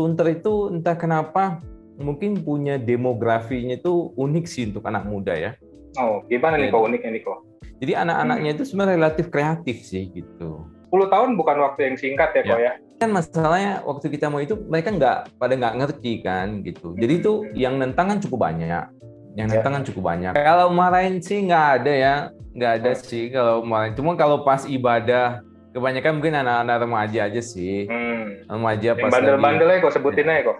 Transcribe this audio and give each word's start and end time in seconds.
Sunter 0.00 0.32
itu 0.32 0.72
entah 0.72 0.96
kenapa 0.96 1.60
mungkin 2.00 2.40
punya 2.40 2.80
demografinya 2.80 3.76
itu 3.76 4.16
unik 4.16 4.44
sih 4.48 4.72
untuk 4.72 4.88
anak 4.88 5.04
muda 5.04 5.36
ya. 5.36 5.52
Oh, 6.00 6.24
gimana 6.24 6.56
nih 6.56 6.72
kok 6.72 6.88
uniknya 6.88 7.10
nih 7.12 7.22
kok? 7.28 7.38
Jadi 7.84 7.92
anak-anaknya 8.00 8.50
itu 8.56 8.64
sebenarnya 8.64 8.96
relatif 8.96 9.28
kreatif 9.28 9.84
sih 9.84 10.08
gitu. 10.08 10.64
10 10.88 11.12
tahun 11.12 11.36
bukan 11.36 11.56
waktu 11.60 11.92
yang 11.92 11.96
singkat 12.00 12.32
ya, 12.32 12.40
ya. 12.40 12.48
kok 12.48 12.60
ya? 12.64 12.72
Kan 12.96 13.12
masalahnya 13.12 13.84
waktu 13.84 14.06
kita 14.08 14.32
mau 14.32 14.40
itu 14.40 14.56
mereka 14.72 14.88
nggak 14.88 15.18
pada 15.36 15.52
nggak 15.60 15.74
ngerti 15.76 16.12
kan 16.24 16.64
gitu. 16.64 16.96
Jadi 16.96 17.12
itu 17.20 17.32
yang 17.52 17.76
nentang 17.76 18.16
kan 18.16 18.18
cukup 18.24 18.48
banyak. 18.48 18.88
Yang 19.36 19.48
ya. 19.52 19.52
nentang 19.60 19.72
kan 19.76 19.84
cukup 19.84 20.02
banyak. 20.16 20.32
Kalau 20.32 20.72
marahin 20.72 21.20
sih 21.20 21.44
nggak 21.44 21.66
ada 21.84 21.92
ya, 21.92 22.14
nggak 22.56 22.72
ada 22.80 22.92
hmm. 22.96 23.02
sih 23.04 23.28
kalau 23.28 23.60
marahin. 23.68 23.92
Cuma 24.00 24.16
kalau 24.16 24.40
pas 24.48 24.64
ibadah 24.64 25.44
kebanyakan 25.74 26.12
mungkin 26.18 26.34
anak-anak 26.38 26.76
remaja 26.86 27.20
aja 27.30 27.42
sih. 27.42 27.86
Hmm. 27.86 28.46
Remaja 28.50 28.98
pas 28.98 29.10
bandel-bandelnya 29.10 29.78
kok 29.82 29.94
sebutin 29.94 30.26
ya. 30.26 30.32
aja 30.34 30.42
kok. 30.50 30.58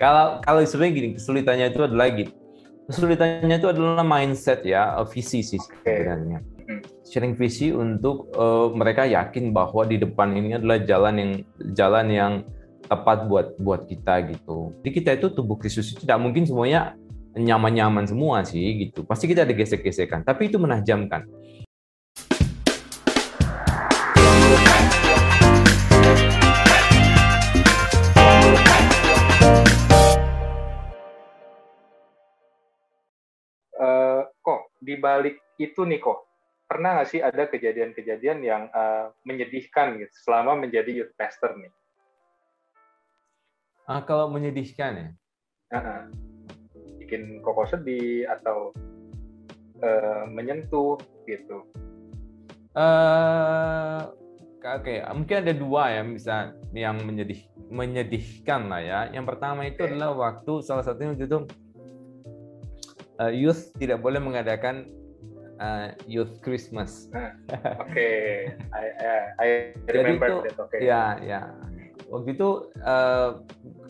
Kalau 0.00 0.26
kalau 0.40 0.60
sebenarnya 0.64 0.92
gini 0.96 1.08
kesulitannya 1.16 1.66
itu 1.70 1.80
adalah 1.84 2.08
gitu. 2.12 2.32
Kesulitannya 2.90 3.56
itu 3.62 3.68
adalah 3.70 4.02
mindset 4.02 4.66
ya, 4.66 4.98
visi 5.06 5.46
sih 5.46 5.60
sebenarnya. 5.60 6.42
Hmm. 6.66 6.80
Sharing 7.06 7.34
visi 7.38 7.70
untuk 7.70 8.34
uh, 8.34 8.74
mereka 8.74 9.06
yakin 9.06 9.54
bahwa 9.54 9.86
di 9.86 9.98
depan 9.98 10.34
ini 10.34 10.58
adalah 10.58 10.82
jalan 10.82 11.14
yang 11.18 11.32
jalan 11.74 12.06
yang 12.10 12.32
tepat 12.90 13.30
buat 13.30 13.54
buat 13.62 13.86
kita 13.86 14.34
gitu. 14.34 14.74
Jadi 14.82 14.90
kita 14.90 15.10
itu 15.14 15.30
tubuh 15.30 15.54
Kristus 15.54 15.94
itu 15.94 16.02
tidak 16.02 16.18
mungkin 16.18 16.42
semuanya 16.42 16.98
nyaman-nyaman 17.38 18.10
semua 18.10 18.42
sih 18.42 18.90
gitu. 18.90 19.06
Pasti 19.06 19.30
kita 19.30 19.46
ada 19.46 19.54
gesek-gesekan, 19.54 20.26
tapi 20.26 20.50
itu 20.50 20.58
menajamkan. 20.58 21.22
Di 34.90 34.98
balik 34.98 35.38
itu 35.62 35.86
nih 35.86 36.02
kok 36.02 36.26
pernah 36.66 36.98
nggak 36.98 37.08
sih 37.14 37.22
ada 37.22 37.46
kejadian-kejadian 37.46 38.38
yang 38.42 38.62
uh, 38.74 39.14
menyedihkan 39.22 40.02
gitu 40.02 40.14
selama 40.26 40.58
menjadi 40.58 40.90
youth 40.90 41.14
pastor 41.14 41.54
nih? 41.54 41.70
Ah, 43.86 44.02
kalau 44.02 44.30
menyedihkan 44.30 44.92
ya? 44.94 45.08
Uh-uh. 45.74 46.02
Bikin 46.98 47.42
koko 47.42 47.66
sedih 47.70 48.26
atau 48.26 48.74
uh, 49.82 50.26
menyentuh 50.30 50.98
gitu? 51.26 51.66
Uh, 52.74 54.10
Oke, 54.60 55.00
okay. 55.00 55.08
mungkin 55.16 55.36
ada 55.40 55.56
dua 55.56 55.88
ya 55.88 56.04
bisa 56.04 56.52
yang 56.76 57.00
menyedih 57.00 57.48
menyedihkan 57.72 58.68
lah 58.68 58.84
ya. 58.84 59.00
Yang 59.08 59.32
pertama 59.32 59.64
itu 59.64 59.80
okay. 59.80 59.96
adalah 59.96 60.12
waktu 60.12 60.52
salah 60.60 60.84
satunya 60.84 61.16
itu 61.16 61.48
uh, 63.16 63.32
youth 63.32 63.72
tidak 63.80 64.04
boleh 64.04 64.20
mengadakan 64.20 64.84
uh, 65.64 65.96
youth 66.04 66.44
Christmas. 66.44 67.08
Oke, 67.08 67.88
okay. 67.88 68.52
I, 68.76 68.84
I 69.40 69.48
remember 69.88 70.28
Jadi 70.28 70.36
itu, 70.36 70.36
that. 70.44 70.56
Okay. 70.68 70.80
Ya, 70.84 71.04
ya. 71.24 71.40
Waktu 72.12 72.36
itu 72.36 72.68
uh, 72.84 73.40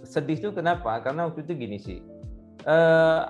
sedih 0.07 0.39
itu 0.39 0.51
kenapa? 0.55 1.03
Karena 1.03 1.27
waktu 1.27 1.43
itu 1.43 1.53
gini 1.59 1.83
sih. 1.83 1.99
Uh, 2.63 3.27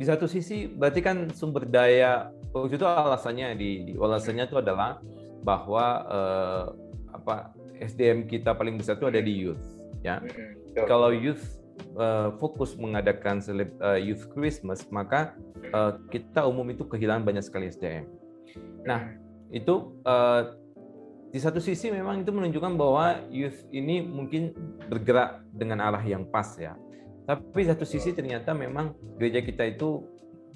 di 0.00 0.08
satu 0.08 0.24
sisi 0.24 0.72
berarti 0.72 1.04
kan 1.04 1.28
sumber 1.36 1.68
daya 1.68 2.32
waktu 2.56 2.80
itu 2.80 2.86
alasannya 2.88 3.52
di, 3.58 3.70
di 3.84 3.92
alasannya 4.00 4.48
itu 4.48 4.56
adalah 4.56 4.96
bahwa 5.40 5.84
uh, 6.06 6.64
apa 7.10 7.54
SDM 7.80 8.28
kita 8.28 8.52
paling 8.52 8.76
besar 8.76 9.00
itu 9.00 9.08
ada 9.08 9.20
di 9.20 9.32
youth 9.46 9.64
ya. 10.04 10.20
Mm 10.20 10.28
-hmm. 10.28 10.86
Kalau 10.86 11.10
youth 11.10 11.60
uh, 11.96 12.34
fokus 12.38 12.76
mengadakan 12.76 13.40
seleb, 13.40 13.72
uh, 13.80 13.98
Youth 13.98 14.28
Christmas, 14.32 14.86
maka 14.92 15.34
uh, 15.72 15.98
kita 16.12 16.44
umum 16.46 16.66
itu 16.70 16.84
kehilangan 16.86 17.24
banyak 17.24 17.44
sekali 17.44 17.70
SDM. 17.70 18.06
Nah, 18.84 19.16
itu 19.50 19.94
uh, 20.04 20.56
di 21.30 21.38
satu 21.38 21.62
sisi 21.62 21.94
memang 21.94 22.26
itu 22.26 22.30
menunjukkan 22.34 22.74
bahwa 22.74 23.22
youth 23.30 23.62
ini 23.70 24.02
mungkin 24.02 24.50
bergerak 24.90 25.46
dengan 25.54 25.78
arah 25.78 26.02
yang 26.02 26.26
pas 26.26 26.58
ya. 26.58 26.74
Tapi 27.26 27.62
satu 27.62 27.86
sisi 27.86 28.10
ternyata 28.10 28.50
memang 28.50 28.98
gereja 29.14 29.38
kita 29.38 29.62
itu 29.70 30.02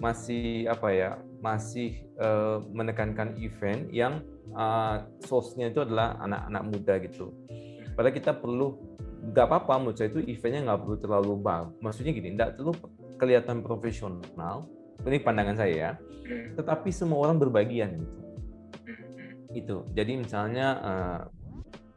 masih 0.02 0.66
apa 0.66 0.90
ya, 0.90 1.10
masih 1.38 2.02
uh, 2.18 2.58
menekankan 2.74 3.38
event 3.38 3.86
yang 3.94 4.26
uh, 4.52 5.08
source-nya 5.24 5.72
itu 5.72 5.80
adalah 5.80 6.20
anak-anak 6.20 6.62
muda 6.68 6.94
gitu. 7.00 7.32
Padahal 7.94 8.14
kita 8.14 8.32
perlu 8.36 8.76
nggak 9.24 9.46
apa-apa 9.48 9.72
menurut 9.80 9.96
saya 9.96 10.12
itu 10.12 10.20
eventnya 10.28 10.68
nggak 10.68 10.80
perlu 10.84 10.96
terlalu 11.00 11.32
bang 11.40 11.64
maksudnya 11.80 12.12
gini 12.12 12.36
nggak 12.36 12.60
terlalu 12.60 12.76
kelihatan 13.16 13.64
profesional. 13.64 14.68
Ini 15.00 15.20
pandangan 15.24 15.56
saya 15.56 15.72
ya. 15.72 15.92
Tetapi 16.56 16.88
semua 16.92 17.28
orang 17.28 17.40
berbagian 17.40 18.00
gitu. 18.00 18.16
Itu 19.54 19.76
jadi 19.94 20.18
misalnya 20.18 20.66
uh, 20.82 21.20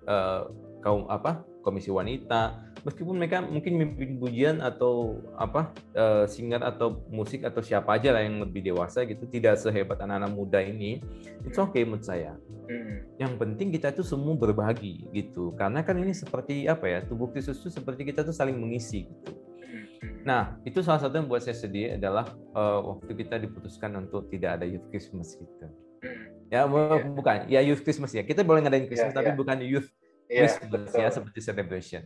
uh, 0.08 0.42
kaum 0.86 1.10
apa 1.10 1.44
komisi 1.68 1.92
wanita 1.92 2.68
meskipun 2.88 3.20
mereka 3.20 3.44
mungkin 3.44 3.76
mimpin 3.76 4.16
pujian 4.16 4.64
atau 4.64 5.20
apa 5.36 5.76
uh, 5.92 6.24
singer 6.24 6.64
atau 6.64 7.04
musik 7.12 7.44
atau 7.44 7.60
siapa 7.60 8.00
aja 8.00 8.16
lah 8.16 8.24
yang 8.24 8.40
lebih 8.40 8.64
dewasa 8.64 9.04
gitu 9.04 9.28
tidak 9.28 9.60
sehebat 9.60 10.00
anak-anak 10.00 10.32
muda 10.32 10.64
ini 10.64 11.04
itu 11.44 11.60
oke 11.60 11.76
okay 11.76 11.84
menurut 11.84 12.08
saya 12.08 12.40
hmm. 12.72 13.20
yang 13.20 13.36
penting 13.36 13.76
kita 13.76 13.92
itu 13.92 14.08
semua 14.08 14.40
berbagi 14.40 15.04
gitu 15.12 15.52
karena 15.60 15.84
kan 15.84 16.00
ini 16.00 16.16
seperti 16.16 16.64
apa 16.72 16.88
ya 16.88 17.00
tubuh 17.04 17.28
Kristus 17.28 17.60
itu 17.60 17.76
seperti 17.76 18.08
kita 18.08 18.24
tuh 18.24 18.32
saling 18.32 18.56
mengisi 18.56 19.04
gitu 19.04 19.36
hmm. 19.36 20.24
nah 20.24 20.56
itu 20.64 20.80
salah 20.80 21.04
satu 21.04 21.20
yang 21.20 21.28
buat 21.28 21.44
saya 21.44 21.60
sedih 21.60 22.00
adalah 22.00 22.32
uh, 22.56 22.80
waktu 22.96 23.20
kita 23.20 23.36
diputuskan 23.36 24.00
untuk 24.00 24.32
tidak 24.32 24.64
ada 24.64 24.66
youth 24.70 24.88
Christmas 24.88 25.36
gitu 25.36 25.68
hmm. 26.08 26.48
ya 26.56 26.64
yeah. 26.64 27.04
bukan 27.04 27.52
ya 27.52 27.60
youth 27.68 27.84
Christmas 27.84 28.16
ya 28.16 28.24
kita 28.24 28.48
boleh 28.48 28.64
ngadain 28.64 28.88
Christmas 28.88 29.12
yeah, 29.12 29.20
tapi 29.20 29.36
yeah. 29.36 29.40
bukan 29.44 29.60
youth 29.68 29.92
yeah, 30.28 30.48
Christmas 30.48 30.92
ya 30.94 31.10
seperti 31.10 31.40
celebration 31.44 32.04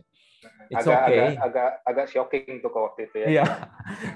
It's 0.72 0.88
agak, 0.88 1.00
okay. 1.04 1.20
Agak, 1.20 1.42
agak 1.44 1.70
agak 1.84 2.06
shocking 2.08 2.58
tuh 2.64 2.72
waktu 2.72 3.00
itu 3.10 3.16
ya. 3.20 3.26
Iya. 3.28 3.44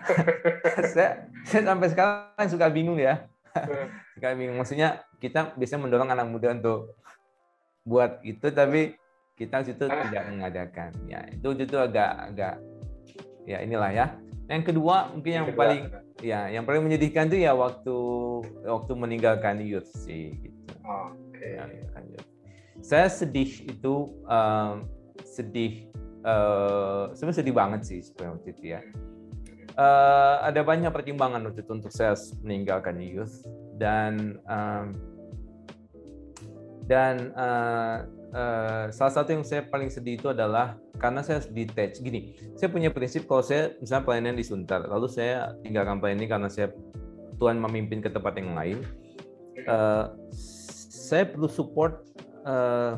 saya, 0.94 1.11
saya 1.44 1.62
sampai 1.69 1.89
sekarang 1.93 2.49
suka 2.49 2.67
bingung 2.72 2.99
ya. 2.99 3.28
suka 4.17 4.33
bingung. 4.33 4.56
Maksudnya 4.56 5.05
kita 5.21 5.53
biasanya 5.55 5.81
mendorong 5.84 6.11
anak 6.12 6.27
muda 6.33 6.56
untuk 6.56 6.97
buat 7.87 8.25
itu, 8.25 8.47
tapi 8.50 8.97
kita 9.37 9.69
situ 9.69 9.84
tidak 9.84 10.25
mengadakan. 10.33 10.91
Ya 11.06 11.28
itu 11.28 11.49
itu 11.53 11.77
agak 11.77 12.33
agak 12.33 12.55
ya 13.44 13.61
inilah 13.61 13.91
ya. 13.93 14.06
Yang 14.49 14.73
kedua 14.73 15.12
mungkin 15.12 15.33
yang, 15.33 15.47
yang 15.47 15.59
paling 15.59 15.83
ya 16.25 16.41
yang 16.49 16.65
paling 16.65 16.83
menyedihkan 16.87 17.28
tuh 17.28 17.37
ya 17.37 17.53
waktu 17.53 17.97
waktu 18.65 18.93
meninggalkan 18.97 19.61
youth 19.61 19.91
sih 19.93 20.33
gitu. 20.41 20.73
Oh, 20.88 21.12
Oke. 21.12 21.37
Okay. 21.37 21.61
Ya, 21.61 21.65
saya 22.82 23.09
sedih 23.10 23.66
itu 23.66 24.10
um, 24.26 24.87
sedih 25.22 25.88
uh, 26.26 27.12
sebenarnya 27.14 27.38
sedih 27.42 27.54
banget 27.54 27.81
sih 27.87 28.00
sebenarnya 28.03 28.32
waktu 28.37 28.48
itu 28.53 28.64
ya. 28.76 28.81
Uh, 29.76 30.41
ada 30.41 30.64
banyak 30.64 30.88
pertimbangan 30.88 31.44
waktu 31.44 31.60
itu 31.60 31.72
untuk 31.76 31.92
saya 31.92 32.16
meninggalkan 32.41 32.97
youth 32.97 33.44
dan 33.76 34.41
um, 34.48 34.97
dan 36.88 37.34
uh, 37.37 38.09
uh, 38.32 38.84
salah 38.88 39.12
satu 39.12 39.37
yang 39.37 39.44
saya 39.44 39.69
paling 39.69 39.93
sedih 39.93 40.16
itu 40.16 40.32
adalah 40.32 40.81
karena 40.97 41.20
saya 41.20 41.44
detach 41.44 42.00
gini 42.00 42.32
saya 42.56 42.72
punya 42.72 42.88
prinsip 42.88 43.28
kalau 43.28 43.44
saya 43.44 43.76
misalnya 43.82 44.04
pelayanan 44.06 44.34
di 44.38 44.44
Suntar 44.47 44.87
lalu 44.88 45.12
saya 45.12 45.53
tinggalkan 45.60 46.00
pelayanan 46.00 46.25
ini 46.25 46.28
karena 46.31 46.48
saya 46.48 46.72
Tuhan 47.37 47.60
memimpin 47.60 48.00
ke 48.00 48.08
tempat 48.08 48.38
yang 48.41 48.56
lain 48.56 48.81
uh, 49.69 50.14
saya 51.06 51.28
perlu 51.28 51.50
support 51.50 52.06
uh, 52.46 52.94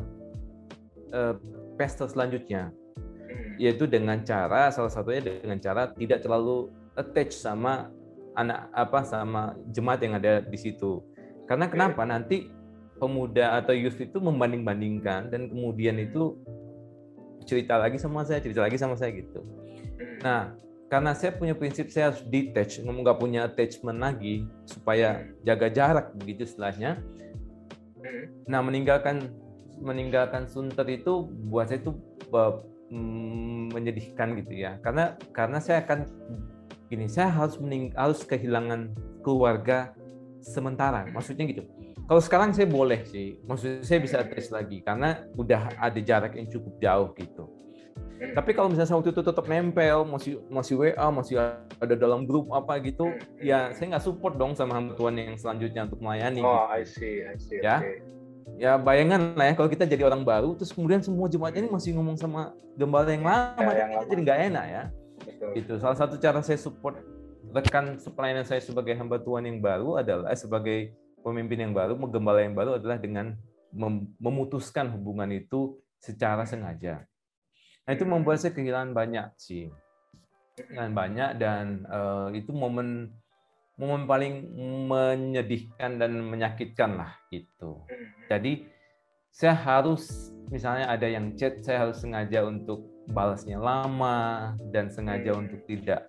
uh, 1.17 1.35
pastor 1.81 2.07
selanjutnya. 2.13 2.71
Yaitu 3.59 3.91
dengan 3.91 4.23
cara 4.23 4.71
salah 4.71 4.93
satunya 4.93 5.43
dengan 5.43 5.59
cara 5.59 5.91
tidak 5.99 6.23
terlalu 6.23 6.71
attach 6.95 7.35
sama 7.35 7.91
anak 8.39 8.71
apa 8.71 9.03
sama 9.03 9.59
jemaat 9.75 9.99
yang 10.05 10.15
ada 10.15 10.45
di 10.45 10.59
situ. 10.61 11.03
Karena 11.51 11.67
kenapa? 11.67 12.07
Nanti 12.07 12.47
pemuda 13.03 13.59
atau 13.59 13.75
youth 13.75 13.99
itu 13.99 14.19
membanding-bandingkan 14.19 15.31
dan 15.31 15.51
kemudian 15.51 15.99
itu 15.99 16.39
cerita 17.47 17.81
lagi 17.81 17.97
sama 17.97 18.23
saya, 18.23 18.39
cerita 18.39 18.63
lagi 18.63 18.77
sama 18.77 18.95
saya 18.95 19.15
gitu. 19.17 19.41
Nah, 20.23 20.55
karena 20.93 21.15
saya 21.17 21.33
punya 21.35 21.57
prinsip 21.57 21.89
saya 21.89 22.13
harus 22.13 22.23
detach, 22.27 22.83
nggak 22.83 23.19
punya 23.19 23.49
attachment 23.49 23.99
lagi 24.03 24.45
supaya 24.69 25.25
jaga 25.47 25.69
jarak 25.73 26.13
begitu 26.21 26.45
setelahnya. 27.99 28.25
Nah, 28.47 28.61
meninggalkan 28.63 29.17
meninggalkan 29.79 30.47
Sunter 30.47 30.87
itu 30.91 31.27
buat 31.51 31.71
saya 31.71 31.83
itu 31.83 31.95
mm, 32.91 33.75
menyedihkan 33.75 34.39
gitu 34.39 34.55
ya. 34.55 34.79
Karena 34.81 35.19
karena 35.35 35.59
saya 35.59 35.83
akan 35.83 36.07
gini 36.89 37.05
saya 37.11 37.29
harus 37.29 37.61
mening 37.61 37.93
harus 37.93 38.25
kehilangan 38.25 38.97
keluarga 39.21 39.93
sementara 40.41 41.05
maksudnya 41.11 41.45
gitu. 41.51 41.67
Kalau 42.09 42.23
sekarang 42.25 42.57
saya 42.57 42.65
boleh 42.65 43.05
sih 43.05 43.37
maksudnya 43.45 43.85
saya 43.85 44.01
bisa 44.01 44.25
tes 44.25 44.49
lagi 44.49 44.81
karena 44.81 45.29
udah 45.37 45.77
ada 45.77 46.01
jarak 46.01 46.33
yang 46.41 46.49
cukup 46.49 46.81
jauh 46.81 47.09
gitu 47.21 47.45
Hmm. 48.19 48.35
Tapi 48.35 48.51
kalau 48.51 48.69
misalnya 48.69 48.99
waktu 48.99 49.15
itu 49.15 49.23
tetap 49.23 49.47
nempel, 49.47 50.03
masih 50.03 50.43
masih 50.51 50.75
WA, 50.75 51.07
masih 51.15 51.39
ada 51.79 51.95
dalam 51.95 52.27
grup 52.27 52.51
apa 52.51 52.83
gitu, 52.83 53.07
hmm. 53.07 53.39
ya 53.39 53.71
saya 53.79 53.95
nggak 53.95 54.05
support 54.05 54.35
dong 54.35 54.59
sama 54.59 54.75
hamba 54.75 54.99
Tuhan 54.99 55.15
yang 55.15 55.39
selanjutnya 55.39 55.87
untuk 55.87 56.03
melayani. 56.03 56.43
Oh, 56.43 56.67
gitu. 56.67 56.75
I 56.75 56.83
see, 56.83 57.15
I 57.23 57.37
see. 57.39 57.63
Ya. 57.63 57.79
Okay. 57.79 58.03
Ya 58.59 58.75
bayangan 58.75 59.39
lah 59.39 59.53
ya 59.53 59.55
kalau 59.55 59.71
kita 59.71 59.87
jadi 59.87 60.03
orang 60.11 60.27
baru, 60.27 60.59
terus 60.59 60.75
kemudian 60.75 60.99
semua 60.99 61.31
jemaat 61.31 61.55
ini 61.55 61.71
masih 61.71 61.95
ngomong 61.95 62.19
sama 62.19 62.51
gembala 62.75 63.07
yang 63.07 63.23
lama, 63.23 63.71
ya, 63.71 63.87
yang 63.87 63.91
lama. 63.95 64.09
jadi 64.11 64.21
nggak 64.27 64.41
enak 64.51 64.67
ya. 64.67 64.83
Betul. 65.23 65.51
Itu 65.55 65.73
salah 65.79 65.95
satu 65.95 66.19
cara 66.19 66.43
saya 66.43 66.59
support 66.59 66.99
rekan 67.55 67.97
pelayanan 68.19 68.43
saya 68.43 68.59
sebagai 68.59 68.99
hamba 68.99 69.23
Tuhan 69.23 69.47
yang 69.47 69.63
baru 69.63 70.03
adalah 70.03 70.35
eh, 70.35 70.39
sebagai 70.41 70.79
pemimpin 71.23 71.71
yang 71.71 71.73
baru, 71.77 71.95
menggembala 71.95 72.43
yang 72.43 72.57
baru 72.57 72.83
adalah 72.83 72.99
dengan 72.99 73.39
memutuskan 74.19 74.89
hubungan 74.91 75.29
itu 75.31 75.77
secara 76.01 76.49
sengaja. 76.49 77.05
Nah 77.89 77.97
itu 77.97 78.05
membuat 78.05 78.37
saya 78.37 78.53
kehilangan 78.53 78.93
banyak 78.93 79.33
sih, 79.41 79.73
kehilangan 80.61 80.93
banyak 80.93 81.31
dan 81.41 81.89
uh, 81.89 82.29
itu 82.37 82.53
momen 82.53 83.17
momen 83.81 84.05
paling 84.05 84.45
menyedihkan 84.93 85.97
dan 85.97 86.21
menyakitkan 86.21 87.01
lah 87.01 87.17
gitu. 87.33 87.81
Jadi 88.29 88.69
saya 89.33 89.57
harus 89.57 90.29
misalnya 90.53 90.93
ada 90.93 91.09
yang 91.09 91.33
chat, 91.33 91.65
saya 91.65 91.89
harus 91.89 92.05
sengaja 92.05 92.45
untuk 92.45 92.85
balasnya 93.09 93.57
lama 93.57 94.53
dan 94.69 94.93
sengaja 94.93 95.33
untuk 95.33 95.65
tidak. 95.65 96.05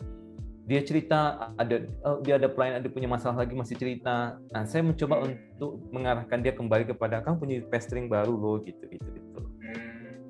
Dia 0.68 0.84
cerita 0.84 1.56
ada 1.56 1.88
oh, 2.04 2.20
dia 2.20 2.36
ada 2.36 2.52
pelayan 2.52 2.84
ada 2.84 2.92
punya 2.92 3.08
masalah 3.08 3.48
lagi 3.48 3.56
masih 3.56 3.80
cerita. 3.80 4.36
Nah 4.52 4.68
saya 4.68 4.84
mencoba 4.84 5.32
untuk 5.32 5.80
mengarahkan 5.96 6.44
dia 6.44 6.52
kembali 6.52 6.92
kepada 6.92 7.24
kamu 7.24 7.36
punya 7.40 7.56
pestering 7.72 8.12
baru 8.12 8.36
loh 8.36 8.60
gitu 8.68 8.84
gitu 8.84 9.08
gitu 9.16 9.29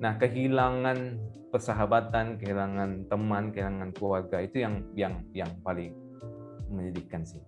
nah 0.00 0.16
kehilangan 0.16 1.20
persahabatan, 1.52 2.38
kehilangan 2.40 3.10
teman, 3.10 3.50
kehilangan 3.52 3.90
keluarga 3.92 4.40
itu 4.40 4.62
yang 4.62 4.86
yang 4.96 5.20
yang 5.34 5.50
paling 5.66 5.92
menyedihkan 6.70 7.26
sih. 7.26 7.42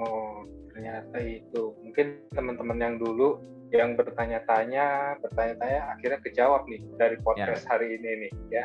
Oh, 0.00 0.46
ternyata 0.72 1.18
itu. 1.20 1.74
Mungkin 1.84 2.30
teman-teman 2.32 2.78
yang 2.78 2.96
dulu 2.96 3.42
yang 3.70 3.94
bertanya-tanya, 3.94 5.18
bertanya-tanya 5.22 5.94
akhirnya 5.94 6.18
kejawab 6.22 6.66
nih 6.66 6.82
dari 6.98 7.16
podcast 7.20 7.66
ya. 7.66 7.76
hari 7.76 7.98
ini 7.98 8.10
nih 8.26 8.32
ya. 8.50 8.64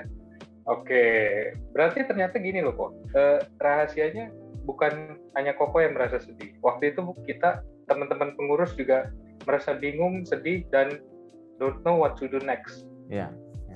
Oke, 0.66 1.06
berarti 1.76 2.10
ternyata 2.10 2.42
gini 2.42 2.62
loh 2.66 2.74
kok. 2.74 2.92
Eh, 3.14 3.38
rahasianya 3.62 4.34
bukan 4.66 5.22
hanya 5.38 5.54
Koko 5.54 5.78
yang 5.78 5.94
merasa 5.94 6.18
sedih. 6.18 6.58
Waktu 6.66 6.94
itu 6.94 7.06
kita 7.30 7.62
teman-teman 7.86 8.34
pengurus 8.34 8.74
juga 8.74 9.14
merasa 9.46 9.78
bingung, 9.78 10.26
sedih 10.26 10.66
dan 10.74 10.98
don't 11.62 11.80
know 11.84 11.96
what 12.00 12.20
to 12.20 12.28
do 12.28 12.40
next. 12.44 12.88
Ya 13.08 13.30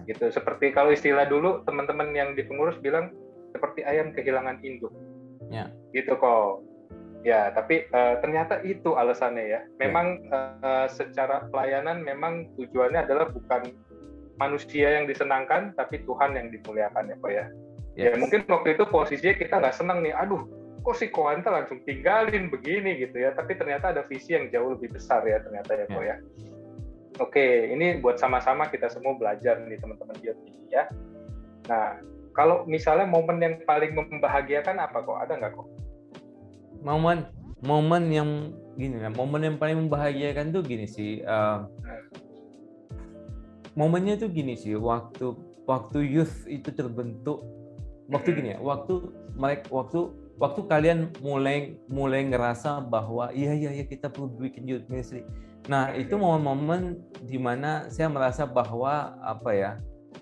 gitu. 0.09 0.25
Seperti 0.33 0.73
kalau 0.73 0.89
istilah 0.89 1.29
dulu 1.29 1.61
teman-teman 1.69 2.09
yang 2.17 2.33
di 2.33 2.41
pengurus 2.41 2.81
bilang 2.81 3.13
seperti 3.53 3.85
ayam 3.85 4.09
kehilangan 4.09 4.57
induk. 4.65 4.91
Ya. 5.49 5.69
gitu 5.93 6.17
kok. 6.17 6.65
Ya 7.21 7.53
tapi 7.53 7.85
uh, 7.93 8.17
ternyata 8.25 8.65
itu 8.65 8.97
alasannya 8.97 9.45
ya. 9.45 9.61
Memang 9.77 10.25
ya. 10.25 10.57
uh, 10.65 10.87
secara 10.89 11.45
pelayanan 11.53 12.01
memang 12.01 12.49
tujuannya 12.57 13.05
adalah 13.05 13.29
bukan 13.29 13.69
manusia 14.41 14.97
yang 14.97 15.05
disenangkan 15.05 15.75
tapi 15.77 16.01
Tuhan 16.07 16.33
yang 16.33 16.49
dimuliakan 16.49 17.13
ya 17.13 17.15
kok 17.21 17.31
ya. 17.33 17.45
Yes. 17.99 18.15
ya 18.15 18.21
mungkin 18.21 18.47
waktu 18.47 18.79
itu 18.79 18.87
posisinya 18.87 19.35
kita 19.35 19.59
nggak 19.59 19.75
senang 19.75 19.99
nih 19.99 20.15
aduh 20.15 20.47
kok 20.79 20.95
si 20.95 21.11
Koanta 21.11 21.51
langsung 21.51 21.83
tinggalin 21.83 22.47
begini 22.47 22.95
gitu 23.03 23.19
ya. 23.19 23.35
Tapi 23.35 23.57
ternyata 23.59 23.91
ada 23.91 24.07
visi 24.07 24.33
yang 24.33 24.47
jauh 24.49 24.79
lebih 24.79 24.95
besar 24.95 25.21
ya 25.27 25.43
ternyata 25.43 25.75
ya 25.75 25.85
kok 25.91 26.03
ya, 26.05 26.15
ya 26.15 26.48
Oke, 27.19 27.75
ini 27.75 28.00
buat 28.00 28.16
sama-sama 28.16 28.71
kita 28.71 28.88
semua 28.88 29.12
belajar 29.19 29.60
nih 29.68 29.75
teman-teman 29.75 30.16
ini 30.24 30.71
ya. 30.71 30.88
Nah, 31.68 32.00
kalau 32.31 32.63
misalnya 32.63 33.04
momen 33.04 33.44
yang 33.44 33.56
paling 33.68 33.92
membahagiakan 33.92 34.80
apa 34.80 35.04
kok? 35.04 35.19
Ada 35.19 35.33
nggak 35.36 35.54
kok? 35.60 35.68
Momen 36.80 37.27
momen 37.60 38.04
yang 38.07 38.56
gini 38.80 39.04
ya, 39.04 39.12
momen 39.12 39.44
yang 39.44 39.57
paling 39.60 39.88
membahagiakan 39.88 40.56
tuh 40.56 40.63
gini 40.63 40.88
sih. 40.88 41.19
Uh, 41.27 41.68
momennya 43.75 44.16
tuh 44.16 44.31
gini 44.31 44.56
sih, 44.56 44.80
waktu 44.80 45.36
waktu 45.68 46.07
youth 46.07 46.48
itu 46.48 46.71
terbentuk, 46.71 47.44
waktu 48.07 48.31
gini 48.31 48.56
ya, 48.56 48.60
waktu 48.63 49.12
mereka 49.36 49.68
waktu 49.75 50.07
waktu 50.39 50.62
kalian 50.71 51.12
mulai 51.19 51.75
mulai 51.92 52.24
ngerasa 52.24 52.80
bahwa 52.88 53.27
iya 53.36 53.51
iya 53.51 53.75
iya 53.75 53.86
kita 53.86 54.07
perlu 54.07 54.31
bikin 54.39 54.63
youth 54.63 54.88
ministry 54.88 55.27
Nah, 55.69 55.94
itu 55.94 56.18
momen-momen 56.18 56.98
di 57.21 57.38
mana 57.38 57.86
saya 57.94 58.10
merasa 58.10 58.50
bahwa 58.50 59.13
apa 59.21 59.54
ya? 59.54 59.71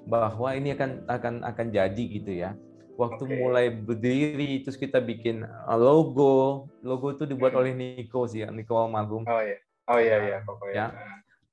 bahwa 0.08 0.56
ini 0.56 0.72
akan 0.72 1.04
akan 1.08 1.34
akan 1.44 1.68
jadi 1.72 2.04
gitu 2.08 2.32
ya. 2.32 2.56
Waktu 2.98 3.24
okay. 3.30 3.38
mulai 3.38 3.66
berdiri 3.70 4.66
terus 4.66 4.80
kita 4.80 4.98
bikin 4.98 5.46
uh, 5.46 5.78
logo. 5.78 6.66
Logo 6.82 7.14
itu 7.14 7.30
dibuat 7.30 7.54
hmm. 7.54 7.60
oleh 7.62 7.72
Nico 7.76 8.26
sih, 8.26 8.42
Nico 8.50 8.74
Almarhum. 8.74 9.28
Oh 9.28 9.42
iya. 9.44 9.58
Oh 9.88 10.00
iya 10.02 10.18
iya, 10.24 10.38
pokoknya. 10.44 10.76
Ya. 10.76 10.88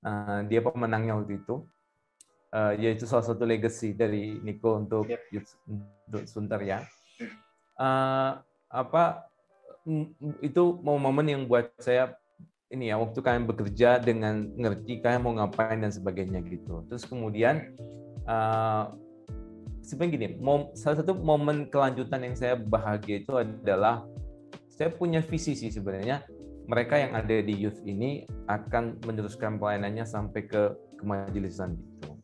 Uh, 0.04 0.38
dia 0.48 0.60
pemenangnya 0.64 1.20
waktu 1.20 1.42
itu. 1.42 1.66
Uh, 2.54 2.72
yaitu 2.78 3.04
salah 3.04 3.26
satu 3.26 3.42
legacy 3.42 3.92
dari 3.98 4.38
Nico 4.40 4.78
untuk 4.78 5.10
yep. 5.10 5.20
untuk 5.66 6.22
Sunter 6.30 6.62
ya. 6.62 6.78
Uh, 7.74 8.38
apa 8.70 9.26
itu 10.40 10.62
momen-momen 10.80 11.26
yang 11.28 11.42
buat 11.44 11.68
saya 11.76 12.14
ini 12.74 12.90
ya 12.90 12.98
waktu 12.98 13.18
kalian 13.22 13.46
bekerja 13.46 14.02
dengan 14.02 14.50
ngerti 14.58 14.98
kalian 15.00 15.22
mau 15.22 15.32
ngapain 15.38 15.78
dan 15.78 15.94
sebagainya 15.94 16.42
gitu. 16.42 16.82
Terus 16.90 17.06
kemudian 17.06 17.72
uh, 18.26 18.92
sebenarnya 19.80 20.12
gini, 20.12 20.28
mom, 20.42 20.74
salah 20.74 21.00
satu 21.00 21.14
momen 21.14 21.70
kelanjutan 21.70 22.26
yang 22.26 22.34
saya 22.34 22.58
bahagia 22.58 23.22
itu 23.22 23.32
adalah 23.38 24.02
saya 24.66 24.90
punya 24.90 25.22
visi 25.22 25.54
sih 25.54 25.70
sebenarnya 25.70 26.26
mereka 26.66 26.98
yang 26.98 27.14
ada 27.14 27.38
di 27.44 27.54
youth 27.54 27.78
ini 27.86 28.26
akan 28.50 28.98
meneruskan 29.06 29.60
pelayanannya 29.60 30.02
sampai 30.02 30.48
ke 30.50 30.74
kemajelisan 30.98 31.78
gitu. 31.78 32.18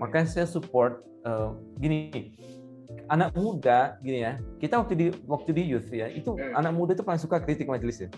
Makanya 0.00 0.26
saya 0.30 0.46
support 0.48 1.04
uh, 1.28 1.52
gini 1.76 2.32
anak 3.12 3.36
muda 3.36 4.00
gini 4.00 4.24
ya 4.24 4.40
kita 4.62 4.80
waktu 4.80 4.94
di 4.96 5.06
waktu 5.28 5.50
di 5.52 5.62
youth 5.66 5.90
ya 5.92 6.08
itu 6.08 6.32
hmm. 6.32 6.56
anak 6.56 6.72
muda 6.72 6.96
itu 6.96 7.04
paling 7.04 7.20
suka 7.20 7.42
kritik 7.42 7.68
majelis 7.68 8.00
ya 8.00 8.08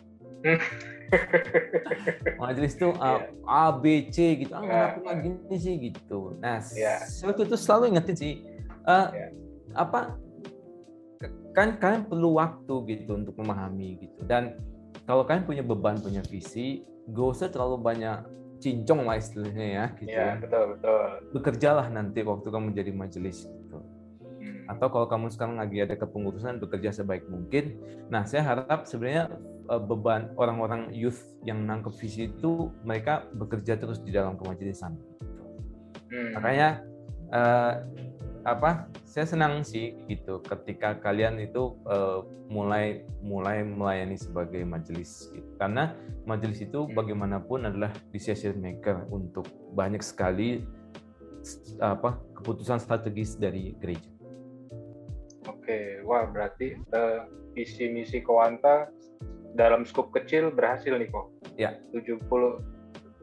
majelis 2.43 2.75
itu 2.77 2.89
uh, 2.97 3.27
A 3.47 3.73
B 3.75 4.11
C 4.11 4.45
gitu. 4.45 4.53
Ah 4.53 4.63
kenapa 4.63 4.99
nggak 5.03 5.17
gini 5.23 5.57
sih? 5.57 5.75
Gitu. 5.91 6.21
Nah 6.43 6.61
yeah. 6.75 7.03
saya 7.05 7.33
itu 7.33 7.57
selalu 7.57 7.95
ingetin 7.95 8.17
sih 8.17 8.33
uh, 8.85 9.09
yeah. 9.13 9.31
apa 9.77 10.19
kan 11.57 11.81
kalian 11.81 12.05
perlu 12.05 12.37
waktu 12.37 12.75
gitu 12.93 13.17
untuk 13.17 13.35
memahami 13.41 13.97
gitu. 14.05 14.21
Dan 14.29 14.61
kalau 15.09 15.25
kalian 15.25 15.49
punya 15.49 15.63
beban 15.65 15.97
punya 16.03 16.21
visi 16.27 16.85
gak 17.07 17.29
usah 17.39 17.49
terlalu 17.49 17.79
banyak 17.81 18.19
cincong 18.57 19.05
lah 19.05 19.21
istilahnya 19.21 19.67
ya 19.69 19.85
gitu 20.01 20.11
yeah, 20.11 20.35
ya. 20.37 20.41
betul 20.43 20.65
betul. 20.77 21.01
Bekerjalah 21.37 21.87
nanti 21.93 22.21
waktu 22.25 22.49
kamu 22.49 22.73
jadi 22.73 22.93
majelis. 22.93 23.49
Atau 24.67 24.87
kalau 24.91 25.07
kamu 25.07 25.31
sekarang 25.31 25.57
lagi 25.59 25.83
ada 25.83 25.95
kepengurusan 25.95 26.59
bekerja 26.59 26.91
sebaik 26.91 27.27
mungkin 27.31 27.79
nah 28.11 28.27
saya 28.27 28.43
harap 28.43 28.87
sebenarnya 28.87 29.31
uh, 29.71 29.83
beban 29.83 30.31
orang-orang 30.39 30.91
youth 30.95 31.21
yang 31.43 31.67
nangkep 31.67 31.95
visi 31.99 32.31
itu 32.31 32.71
mereka 32.87 33.27
bekerja 33.35 33.79
terus 33.79 33.99
di 34.03 34.15
dalam 34.15 34.39
kemajelisan. 34.39 34.95
Hmm. 36.11 36.31
Makanya 36.39 36.69
uh, 37.35 37.73
apa? 38.47 38.91
Saya 39.07 39.25
senang 39.33 39.65
sih 39.65 39.97
gitu 40.13 40.45
ketika 40.45 41.01
kalian 41.01 41.41
itu 41.41 41.73
uh, 41.89 42.21
mulai 42.53 43.01
mulai 43.25 43.65
melayani 43.65 44.15
sebagai 44.21 44.61
majelis 44.63 45.33
gitu. 45.33 45.51
Karena 45.57 45.97
majelis 46.29 46.61
itu 46.63 46.85
hmm. 46.85 46.93
bagaimanapun 46.95 47.67
adalah 47.67 47.91
decision 48.13 48.61
maker 48.61 49.09
untuk 49.09 49.49
banyak 49.73 50.05
sekali 50.05 50.63
apa 51.79 52.19
keputusan 52.35 52.83
strategis 52.83 53.39
dari 53.39 53.73
gereja. 53.79 54.16
Oke, 55.47 56.03
wah 56.03 56.27
berarti 56.27 56.75
uh, 56.95 57.27
visi 57.55 57.87
misi 57.89 58.19
Kowanta 58.23 58.91
dalam 59.57 59.89
skup 59.89 60.13
kecil 60.13 60.53
berhasil 60.53 60.93
nih 60.93 61.09
kok. 61.09 61.27
Ya. 61.57 61.79
70 61.95 62.21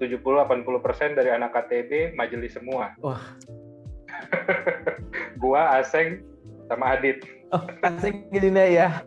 70 0.02 0.20
80 0.24 0.86
persen 0.86 1.14
dari 1.14 1.30
anak 1.30 1.54
KTB 1.54 2.18
majelis 2.18 2.58
semua. 2.58 2.96
Wah. 3.04 3.22
gua 5.42 5.78
Aseng 5.80 6.24
sama 6.72 6.98
Adit. 6.98 7.22
Oh, 7.54 7.62
Aseng 7.86 8.26
gini 8.34 8.50
ya. 8.74 9.06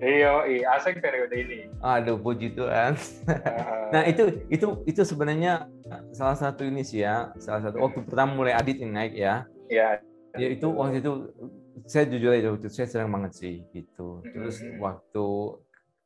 Iya, 0.00 0.48
iya, 0.48 0.66
Aseng 0.80 0.96
periode 0.96 1.36
ini. 1.36 1.68
Aduh, 1.84 2.16
puji 2.16 2.56
Tuhan. 2.56 2.96
nah, 3.92 4.02
itu 4.08 4.48
itu 4.48 4.80
itu 4.88 5.02
sebenarnya 5.04 5.68
salah 6.16 6.38
satu 6.40 6.64
ini 6.64 6.80
sih 6.80 7.04
ya, 7.04 7.36
salah 7.36 7.68
satu 7.68 7.84
waktu 7.84 8.00
pertama 8.08 8.32
mulai 8.32 8.56
Adit 8.56 8.80
yang 8.80 8.96
naik 8.96 9.12
ya. 9.12 9.44
Iya. 9.68 10.00
Ya 10.38 10.48
itu 10.48 10.72
waktu 10.72 11.04
itu 11.04 11.12
saya 11.86 12.04
jujur 12.08 12.32
aja 12.34 12.50
waktu 12.52 12.66
itu 12.66 12.76
saya 12.84 13.06
banget 13.06 13.32
sih 13.36 13.54
gitu. 13.70 14.24
Terus 14.24 14.60
waktu 14.80 15.26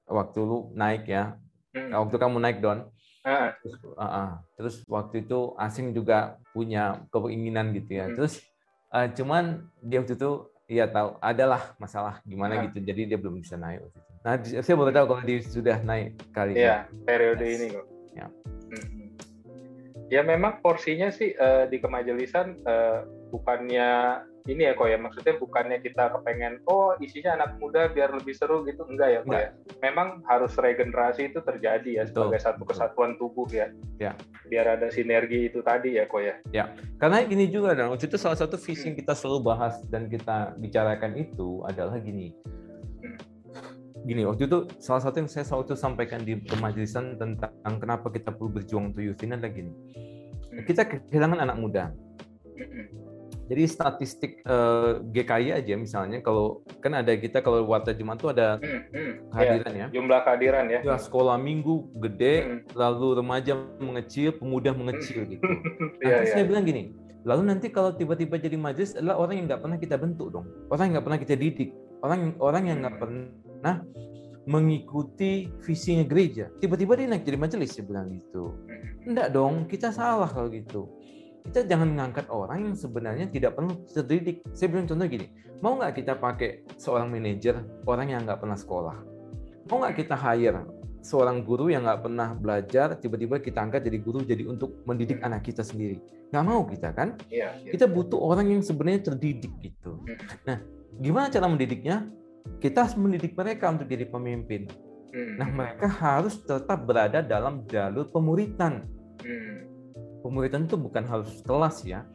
waktu 0.05 0.39
lu 0.45 0.71
naik 0.77 1.09
ya, 1.09 1.39
hmm. 1.73 1.95
waktu 1.95 2.17
kamu 2.21 2.37
naik 2.39 2.59
don, 2.61 2.91
uh. 3.25 3.49
terus, 3.63 3.75
uh, 3.97 4.05
uh, 4.05 4.31
terus 4.55 4.77
waktu 4.85 5.25
itu 5.25 5.57
asing 5.57 5.97
juga 5.97 6.37
punya 6.53 7.03
keinginan 7.09 7.73
gitu 7.73 7.91
ya, 7.99 8.07
hmm. 8.07 8.15
terus 8.21 8.45
uh, 8.93 9.09
cuman 9.09 9.65
dia 9.81 10.05
waktu 10.05 10.15
itu 10.15 10.55
Iya 10.65 10.89
tahu, 10.89 11.21
adalah 11.21 11.77
masalah 11.77 12.25
gimana 12.25 12.57
nah. 12.57 12.65
gitu. 12.65 12.81
Jadi 12.81 13.13
dia 13.13 13.19
belum 13.21 13.37
bisa 13.37 13.61
naik 13.61 13.85
waktu 13.85 13.99
itu. 14.01 14.13
Nah, 14.25 14.35
saya 14.65 14.77
boleh 14.81 14.93
tahu 14.97 15.07
kalau 15.13 15.23
dia 15.29 15.39
sudah 15.45 15.77
naik 15.85 16.17
kali. 16.33 16.57
Iya, 16.57 16.89
periode 17.05 17.45
yes. 17.45 17.55
ini 17.61 17.67
kok. 17.77 17.87
Ya. 18.17 18.27
Ya 20.13 20.21
memang 20.21 20.61
porsinya 20.61 21.09
sih 21.09 21.33
uh, 21.37 21.65
di 21.69 21.81
kemajelisan 21.81 22.61
uh, 22.69 23.09
bukannya 23.33 24.21
ini 24.45 24.69
ya 24.69 24.77
kok 24.77 24.89
ya. 24.93 25.01
Maksudnya 25.01 25.35
bukannya 25.41 25.81
kita 25.81 26.13
kepengen 26.13 26.61
oh 26.69 26.93
isinya 27.01 27.41
anak 27.41 27.57
muda 27.57 27.89
biar 27.89 28.13
lebih 28.13 28.37
seru 28.37 28.61
gitu. 28.69 28.85
Enggak 28.85 29.09
ya 29.09 29.21
kok 29.25 29.41
ya. 29.41 29.51
Memang 29.81 30.21
harus 30.29 30.53
regenerasi 30.61 31.33
itu 31.33 31.41
terjadi 31.41 31.91
ya 31.91 32.05
betul, 32.05 32.29
sebagai 32.29 32.41
satu 32.45 32.63
kesatuan 32.69 33.17
tubuh 33.17 33.49
ya. 33.49 33.73
Ya. 33.97 34.13
Biar 34.53 34.77
ada 34.77 34.93
sinergi 34.93 35.49
itu 35.49 35.65
tadi 35.65 35.97
ya 35.97 36.05
kok 36.05 36.21
ya. 36.21 36.35
Ya. 36.53 36.65
Karena 37.01 37.25
ini 37.25 37.49
juga 37.49 37.73
dan 37.73 37.97
itu 37.97 38.21
salah 38.21 38.37
satu 38.37 38.61
visi 38.61 38.93
yang 38.93 38.97
kita 39.01 39.17
selalu 39.17 39.57
bahas 39.57 39.81
dan 39.89 40.13
kita 40.13 40.53
bicarakan 40.61 41.17
itu 41.17 41.65
adalah 41.65 41.97
gini. 41.97 42.37
Gini 44.05 44.23
waktu 44.29 44.45
itu 44.45 44.69
salah 44.79 45.01
satu 45.01 45.25
yang 45.25 45.31
saya 45.33 45.49
selalu 45.49 45.73
sampaikan 45.75 46.21
di 46.21 46.37
pemajelisan 46.37 47.17
tentang 47.17 47.51
kenapa 47.81 48.13
kita 48.13 48.31
perlu 48.37 48.61
berjuang 48.61 48.93
untuk 48.93 49.01
youth 49.01 49.21
ini 49.25 49.33
adalah 49.33 49.53
gini 49.53 49.73
hmm. 49.73 50.65
kita 50.69 50.83
kehilangan 50.85 51.41
anak 51.41 51.57
muda 51.57 51.85
hmm. 52.55 53.05
Jadi 53.45 53.63
statistik 53.69 54.41
uh, 54.49 55.05
eh, 55.05 55.21
GKI 55.21 55.49
aja 55.53 55.75
misalnya 55.77 56.25
kalau 56.25 56.65
kan 56.81 56.97
ada 56.97 57.13
kita 57.13 57.45
kalau 57.45 57.61
Warta 57.69 57.93
Jumat 57.93 58.17
itu 58.17 58.33
ada 58.33 58.57
hmm, 58.57 58.83
hmm, 58.89 59.13
kehadiran 59.29 59.73
ya, 59.77 59.81
ya. 59.85 59.87
Jumlah 59.93 60.21
kehadiran 60.25 60.65
ya. 60.73 60.81
ya. 60.81 60.97
Sekolah 60.97 61.37
minggu 61.37 61.93
gede, 62.01 62.35
hmm. 62.41 62.59
lalu 62.73 63.21
remaja 63.21 63.53
mengecil, 63.77 64.33
pemuda 64.33 64.73
mengecil 64.73 65.29
gitu. 65.29 65.45
Nanti 66.01 66.09
ya, 66.09 66.25
saya 66.25 66.45
ya. 66.45 66.49
bilang 66.49 66.65
gini, 66.65 66.97
lalu 67.29 67.43
nanti 67.53 67.69
kalau 67.69 67.93
tiba-tiba 67.93 68.41
jadi 68.41 68.57
majelis 68.57 68.97
adalah 68.97 69.21
orang 69.21 69.35
yang 69.37 69.47
nggak 69.53 69.61
pernah 69.61 69.79
kita 69.81 69.97
bentuk 70.01 70.29
dong, 70.33 70.47
orang 70.73 70.85
yang 70.89 70.93
nggak 70.97 71.07
pernah 71.09 71.21
kita 71.21 71.35
didik, 71.37 71.71
orang 72.01 72.21
orang 72.41 72.63
yang 72.65 72.79
nggak 72.81 72.97
hmm. 72.97 73.05
Pernah 73.65 73.81
mengikuti 74.45 75.49
visinya 75.65 76.05
gereja. 76.05 76.53
Tiba-tiba 76.61 77.01
dia 77.01 77.09
naik 77.09 77.25
jadi 77.25 77.41
majelis, 77.41 77.73
saya 77.73 77.89
bilang 77.89 78.13
gitu. 78.13 78.53
Enggak 79.09 79.33
dong, 79.33 79.65
kita 79.65 79.89
salah 79.89 80.29
kalau 80.29 80.53
gitu 80.53 80.85
kita 81.45 81.69
jangan 81.69 81.93
mengangkat 81.93 82.27
orang 82.33 82.73
yang 82.73 82.77
sebenarnya 82.77 83.29
tidak 83.29 83.53
perlu 83.53 83.77
terdidik. 83.85 84.41
Saya 84.57 84.73
bilang 84.73 84.89
contoh 84.89 85.05
gini, 85.05 85.29
mau 85.61 85.77
nggak 85.77 85.93
kita 86.01 86.17
pakai 86.17 86.65
seorang 86.81 87.13
manajer 87.13 87.61
orang 87.85 88.17
yang 88.17 88.25
nggak 88.25 88.41
pernah 88.41 88.57
sekolah? 88.57 88.97
Mau 89.69 89.85
nggak 89.85 89.97
kita 90.05 90.17
hire 90.17 90.65
seorang 91.05 91.45
guru 91.45 91.69
yang 91.69 91.85
nggak 91.85 92.01
pernah 92.01 92.33
belajar, 92.33 92.97
tiba-tiba 92.97 93.37
kita 93.45 93.61
angkat 93.61 93.85
jadi 93.85 93.99
guru 94.01 94.25
jadi 94.25 94.49
untuk 94.49 94.81
mendidik 94.89 95.21
anak 95.21 95.45
kita 95.45 95.61
sendiri? 95.61 96.01
Nggak 96.33 96.45
mau 96.49 96.65
kita 96.65 96.97
kan? 96.97 97.21
Iya, 97.29 97.61
iya. 97.61 97.71
Kita 97.77 97.93
butuh 97.93 98.17
orang 98.17 98.49
yang 98.49 98.65
sebenarnya 98.65 99.13
terdidik 99.13 99.53
gitu. 99.61 100.01
Hmm. 100.01 100.17
Nah, 100.49 100.59
gimana 100.97 101.29
cara 101.29 101.45
mendidiknya? 101.45 102.09
Kita 102.61 102.89
harus 102.89 102.97
mendidik 102.97 103.37
mereka 103.37 103.73
untuk 103.73 103.89
jadi 103.89 104.09
pemimpin. 104.09 104.69
Hmm. 105.15 105.35
Nah, 105.39 105.49
mereka 105.49 105.87
harus 105.87 106.41
tetap 106.43 106.85
berada 106.85 107.21
dalam 107.21 107.65
jalur 107.69 108.09
pemuritan. 108.11 108.85
Hmm 109.23 109.75
pemuritan 110.25 110.65
itu 110.65 110.81
bukan 110.81 111.05
harus 111.05 111.45
kelas 111.45 111.85
ya. 111.85 112.09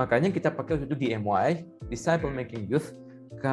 Makanya 0.00 0.32
kita 0.32 0.48
pakai 0.48 0.80
itu 0.80 0.96
di 0.96 1.12
MY, 1.12 1.68
Disciple 1.92 2.32
Making 2.32 2.72
Youth, 2.72 2.96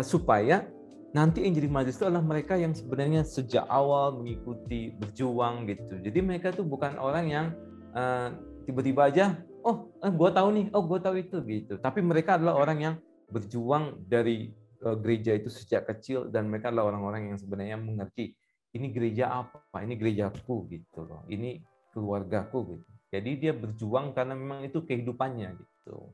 supaya 0.08 0.64
nanti 1.12 1.44
yang 1.44 1.60
jadi 1.60 1.68
majlis 1.68 2.00
itu 2.00 2.08
adalah 2.08 2.24
mereka 2.24 2.56
yang 2.56 2.72
sebenarnya 2.72 3.28
sejak 3.28 3.68
awal 3.68 4.24
mengikuti, 4.24 4.96
berjuang 4.96 5.68
gitu. 5.68 6.00
Jadi 6.00 6.20
mereka 6.24 6.56
tuh 6.56 6.64
bukan 6.64 6.96
orang 6.96 7.26
yang 7.28 7.46
uh, 7.92 8.32
tiba-tiba 8.64 9.12
aja, 9.12 9.26
oh, 9.68 9.92
eh, 10.00 10.14
gue 10.14 10.30
tahu 10.32 10.48
nih, 10.56 10.66
oh, 10.72 10.84
gue 10.88 11.00
tahu 11.04 11.16
itu 11.20 11.38
gitu. 11.44 11.74
Tapi 11.84 12.00
mereka 12.00 12.40
adalah 12.40 12.56
orang 12.56 12.80
yang 12.80 12.96
berjuang 13.28 14.08
dari 14.08 14.56
gereja 14.82 15.34
itu 15.34 15.50
sejak 15.50 15.90
kecil 15.90 16.30
dan 16.30 16.48
mereka 16.48 16.70
adalah 16.70 16.94
orang-orang 16.94 17.34
yang 17.34 17.38
sebenarnya 17.42 17.78
mengerti 17.82 18.38
ini 18.78 18.94
gereja 18.94 19.32
apa, 19.32 19.82
ini 19.82 19.98
gerejaku 19.98 20.70
gitu 20.70 21.08
loh, 21.08 21.26
ini 21.32 21.64
keluargaku 21.96 22.78
gitu. 22.78 22.88
Jadi 23.08 23.32
dia 23.40 23.54
berjuang 23.56 24.12
karena 24.12 24.36
memang 24.36 24.68
itu 24.68 24.84
kehidupannya 24.84 25.56
gitu. 25.56 26.12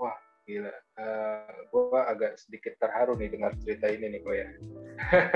Wah, 0.00 0.16
gila. 0.48 0.72
Uh, 0.72 0.72
eh, 1.04 1.56
gue 1.68 2.00
agak 2.00 2.32
sedikit 2.40 2.74
terharu 2.80 3.14
nih 3.20 3.28
dengar 3.28 3.52
cerita 3.60 3.86
ini 3.92 4.16
nih 4.16 4.22
ya. 4.24 4.48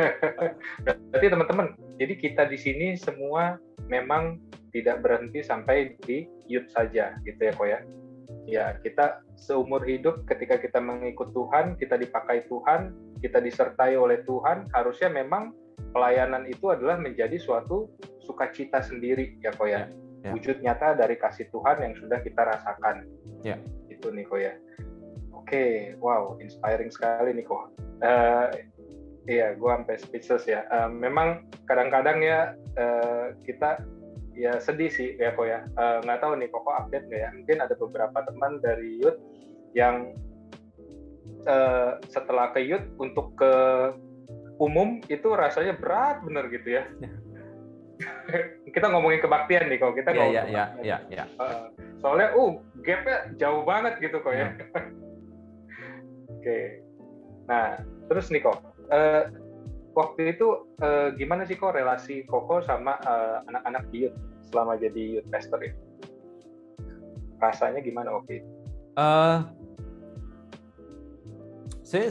Berarti 1.13 1.27
teman-teman, 1.29 1.67
jadi 2.01 2.15
kita 2.17 2.43
di 2.49 2.59
sini 2.59 2.87
semua 2.97 3.61
memang 3.87 4.41
tidak 4.73 5.05
berhenti 5.05 5.45
sampai 5.45 5.95
di 6.03 6.27
youth 6.51 6.67
saja 6.73 7.15
gitu 7.23 7.39
ya 7.39 7.55
ya. 7.55 7.81
Ya, 8.45 8.77
kita 8.85 9.25
seumur 9.41 9.81
hidup 9.89 10.29
ketika 10.29 10.61
kita 10.61 10.77
mengikut 10.77 11.33
Tuhan, 11.33 11.81
kita 11.81 11.97
dipakai 11.97 12.45
Tuhan, 12.49 12.93
kita 13.25 13.41
disertai 13.41 13.97
oleh 13.97 14.21
Tuhan, 14.29 14.69
harusnya 14.77 15.09
memang 15.09 15.57
pelayanan 15.97 16.45
itu 16.45 16.69
adalah 16.69 17.01
menjadi 17.01 17.41
suatu 17.41 17.89
sukacita 18.21 18.85
sendiri 18.85 19.41
ya 19.41 19.51
kok 19.55 19.65
ya. 19.65 19.89
ya, 19.89 20.29
ya. 20.29 20.31
Wujud 20.37 20.61
nyata 20.61 20.93
dari 20.93 21.17
kasih 21.17 21.49
Tuhan 21.49 21.81
yang 21.81 21.95
sudah 21.97 22.21
kita 22.21 22.43
rasakan. 22.45 23.09
Ya. 23.41 23.57
Itu 23.89 24.13
nih 24.13 24.29
kok 24.29 24.41
ya. 24.41 24.55
Oke, 25.33 25.97
wow, 26.01 26.37
inspiring 26.41 26.89
sekali 26.93 27.37
nih 27.37 27.45
kok. 27.45 27.73
Uh, 28.01 28.49
iya, 29.29 29.53
gue 29.57 29.71
sampai 29.71 29.97
speechless 30.01 30.45
ya. 30.45 30.65
Uh, 30.69 30.89
memang 30.93 31.49
kadang-kadang 31.65 32.21
ya 32.21 32.53
uh, 32.77 33.33
kita 33.45 33.81
ya 34.35 34.59
sedih 34.59 34.91
sih 34.91 35.15
ya 35.17 35.33
kok 35.33 35.47
ya. 35.47 35.67
Uh, 35.79 36.03
nggak 36.03 36.21
tahu 36.21 36.33
nih 36.39 36.49
kok 36.51 36.67
update 36.67 37.07
nggak 37.09 37.21
ya. 37.23 37.31
Mungkin 37.35 37.59
ada 37.63 37.75
beberapa 37.79 38.19
teman 38.27 38.59
dari 38.61 39.01
Youth 39.01 39.19
yang 39.75 40.15
uh, 41.47 41.99
setelah 42.11 42.51
ke 42.53 42.61
Youth 42.63 42.87
untuk 42.99 43.35
ke 43.39 43.53
umum 44.63 45.03
itu 45.11 45.27
rasanya 45.35 45.75
berat 45.79 46.23
bener 46.23 46.47
gitu 46.51 46.79
ya. 46.79 46.85
ya. 47.03 47.11
kita 48.75 48.91
ngomongin 48.91 49.23
kebaktian 49.23 49.71
nih 49.71 49.79
kalau 49.79 49.95
kita 49.95 50.11
yeah, 50.11 50.19
ngomongin 50.19 50.51
yeah, 50.51 50.69
yeah, 50.83 51.01
yeah, 51.11 51.27
yeah. 51.39 51.71
soalnya 52.03 52.35
uh 52.35 52.59
gapnya 52.83 53.31
jauh 53.39 53.63
banget 53.63 54.03
gitu 54.03 54.19
kok 54.21 54.35
ya. 54.35 54.51
ya. 54.51 54.51
Oke. 56.35 56.43
Okay. 56.43 56.65
Nah, 57.45 57.81
terus 58.11 58.29
nih 58.33 58.41
kok 58.45 58.61
uh, 58.91 59.31
waktu 59.95 60.37
itu 60.37 60.67
uh, 60.83 61.15
gimana 61.15 61.47
sih 61.47 61.55
kok 61.55 61.75
relasi 61.75 62.27
Koko 62.27 62.61
sama 62.67 62.99
uh, 63.07 63.47
anak-anak 63.49 63.87
youth 63.95 64.17
selama 64.51 64.77
jadi 64.77 65.19
youth 65.19 65.29
pastor 65.31 65.63
itu? 65.63 65.79
Rasanya 67.39 67.81
gimana 67.81 68.15
waktu 68.15 68.43
itu? 68.43 68.49
Uh, 68.95 69.49
saya 71.83 72.09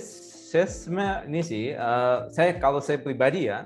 saya 0.54 0.66
sebenarnya 0.70 1.16
ini 1.28 1.42
sih, 1.42 1.66
uh, 1.74 2.30
saya 2.30 2.56
kalau 2.60 2.78
saya 2.78 3.02
pribadi 3.02 3.50
ya, 3.50 3.66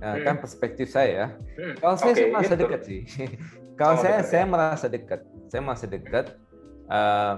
hmm. 0.00 0.22
kan 0.22 0.36
perspektif 0.38 0.88
saya 0.88 1.10
ya. 1.10 1.26
Hmm. 1.58 1.74
Kalau 1.82 1.94
saya 1.98 2.12
okay, 2.14 2.20
sih 2.22 2.28
merasa 2.30 2.54
dekat 2.54 2.80
sih. 2.86 3.00
kalau 3.80 3.94
oh, 3.94 4.00
saya 4.00 4.16
dekat, 4.22 4.30
saya 4.30 4.42
ya? 4.42 4.48
merasa 4.48 4.86
dekat. 4.86 5.20
Saya 5.48 5.60
merasa 5.64 5.86
dekat. 5.86 6.26
Uh, 6.88 7.34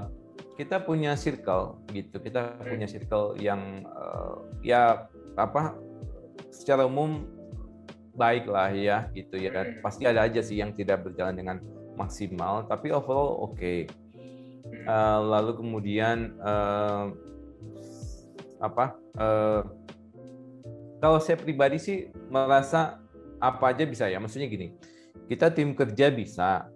kita 0.60 0.76
punya 0.84 1.16
circle 1.16 1.80
gitu. 1.96 2.20
Kita 2.20 2.60
hmm. 2.60 2.68
punya 2.68 2.86
circle 2.86 3.40
yang 3.40 3.88
uh, 3.88 4.44
ya 4.60 5.08
apa? 5.40 5.72
Secara 6.50 6.86
umum 6.86 7.26
baik 8.14 8.50
lah 8.50 8.74
ya 8.74 9.08
gitu 9.14 9.38
ya. 9.38 9.50
Pasti 9.80 10.04
ada 10.04 10.26
aja 10.26 10.42
sih 10.42 10.58
yang 10.58 10.74
tidak 10.76 11.06
berjalan 11.06 11.34
dengan 11.34 11.56
maksimal, 11.96 12.66
tapi 12.66 12.92
overall 12.92 13.50
oke. 13.50 13.56
Okay. 13.56 13.88
Uh, 14.86 15.18
lalu 15.26 15.58
kemudian 15.58 16.36
uh, 16.38 17.10
apa 18.60 18.94
uh, 19.16 19.64
kalau 21.00 21.18
saya 21.18 21.40
pribadi 21.40 21.80
sih 21.80 22.12
merasa 22.28 23.00
apa 23.40 23.72
aja 23.72 23.88
bisa 23.88 24.04
ya 24.06 24.20
maksudnya 24.20 24.46
gini 24.46 24.76
kita 25.26 25.48
tim 25.48 25.72
kerja 25.72 26.12
bisa 26.12 26.68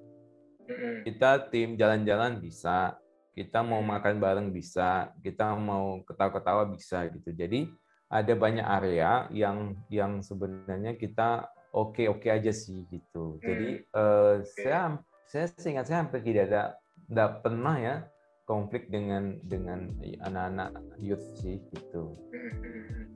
kita 1.04 1.45
tim 1.52 1.76
jalan-jalan 1.76 2.40
bisa 2.40 2.97
kita 3.37 3.61
mau 3.61 3.85
makan 3.85 4.16
bareng 4.16 4.49
bisa 4.49 5.12
kita 5.21 5.52
mau 5.52 6.00
ketawa-ketawa 6.09 6.64
bisa 6.73 7.04
gitu 7.12 7.37
jadi 7.37 7.69
ada 8.14 8.33
banyak 8.38 8.62
area 8.62 9.26
yang 9.35 9.75
yang 9.90 10.23
sebenarnya 10.23 10.94
kita 10.94 11.50
oke-oke 11.75 12.30
aja 12.30 12.54
sih 12.54 12.87
gitu 12.87 13.42
jadi 13.42 13.83
uh, 13.90 14.38
saya 14.47 15.02
saya 15.26 15.50
seingat 15.59 15.90
saya 15.90 16.06
hampir 16.06 16.23
tidak 16.23 16.47
ada 16.54 16.78
tidak 17.11 17.30
pernah 17.42 17.75
ya 17.75 17.97
konflik 18.44 18.92
dengan 18.92 19.40
dengan 19.44 19.88
anak-anak 20.25 20.73
youth 21.00 21.25
sih 21.40 21.61
gitu. 21.73 22.16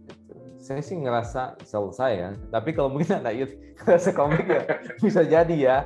gitu. 0.09 0.35
Saya 0.57 0.81
sih 0.81 0.97
ngerasa 0.97 1.61
selesai 1.63 2.13
ya. 2.17 2.31
Tapi 2.49 2.73
kalau 2.73 2.89
mungkin 2.93 3.13
anak 3.23 3.35
youth 3.37 3.55
ngerasa 3.85 4.11
konflik 4.17 4.49
ya 4.49 4.63
bisa 5.01 5.23
jadi 5.25 5.57
ya. 5.57 5.79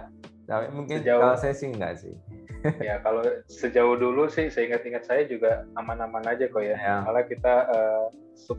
Tapi 0.46 0.74
mungkin 0.74 1.02
sejauh, 1.02 1.20
kalau 1.22 1.36
saya 1.38 1.54
sih 1.54 1.68
enggak 1.70 1.94
sih. 1.98 2.14
ya 2.86 3.02
kalau 3.02 3.26
sejauh 3.50 3.98
dulu 3.98 4.30
sih 4.30 4.46
saya 4.46 4.70
ingat-ingat 4.70 5.02
saya 5.02 5.26
juga 5.26 5.66
aman-aman 5.74 6.22
aja 6.30 6.46
kok 6.46 6.62
ya. 6.62 6.78
ya. 6.78 7.02
Malah 7.02 7.26
kita 7.26 7.54
uh, 7.66 8.06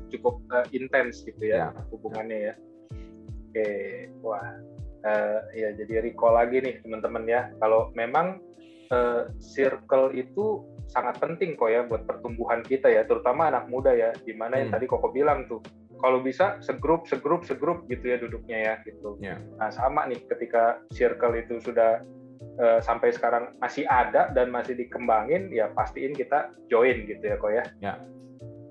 cukup 0.10 0.40
uh, 0.54 0.66
intens 0.72 1.26
gitu 1.26 1.42
ya, 1.44 1.70
ya 1.74 1.82
hubungannya 1.92 2.52
ya. 2.52 2.54
Oke, 3.50 3.70
wah. 4.26 4.58
Uh, 5.04 5.44
ya 5.52 5.76
jadi 5.76 6.00
recall 6.00 6.40
lagi 6.40 6.64
nih 6.64 6.80
teman-teman 6.80 7.28
ya. 7.28 7.52
Kalau 7.60 7.92
memang 7.92 8.40
uh, 8.90 9.28
circle 9.38 10.16
itu 10.16 10.64
sangat 10.88 11.20
penting 11.20 11.60
kok 11.60 11.68
ya 11.68 11.84
buat 11.84 12.08
pertumbuhan 12.08 12.64
kita 12.64 12.88
ya, 12.88 13.04
terutama 13.04 13.52
anak 13.52 13.68
muda 13.68 13.92
ya, 13.92 14.16
di 14.24 14.32
mana 14.32 14.56
hmm. 14.56 14.62
yang 14.64 14.72
tadi 14.72 14.86
Koko 14.88 15.12
bilang 15.12 15.44
tuh, 15.52 15.60
kalau 16.00 16.20
bisa 16.24 16.60
segrup, 16.60 17.08
segrup, 17.08 17.44
segrup 17.48 17.88
gitu 17.88 18.16
ya 18.16 18.18
duduknya 18.20 18.58
ya 18.60 18.74
gitu. 18.84 19.16
Yeah. 19.20 19.40
Nah 19.60 19.72
sama 19.72 20.08
nih 20.08 20.24
ketika 20.28 20.80
circle 20.92 21.36
itu 21.36 21.60
sudah 21.64 22.04
uh, 22.60 22.80
sampai 22.84 23.12
sekarang 23.16 23.56
masih 23.60 23.88
ada 23.88 24.32
dan 24.32 24.52
masih 24.52 24.76
dikembangin, 24.76 25.52
ya 25.52 25.72
pastiin 25.72 26.16
kita 26.16 26.52
join 26.68 27.08
gitu 27.08 27.24
ya 27.24 27.36
kok 27.40 27.52
ya. 27.52 27.64
Ya. 27.80 27.94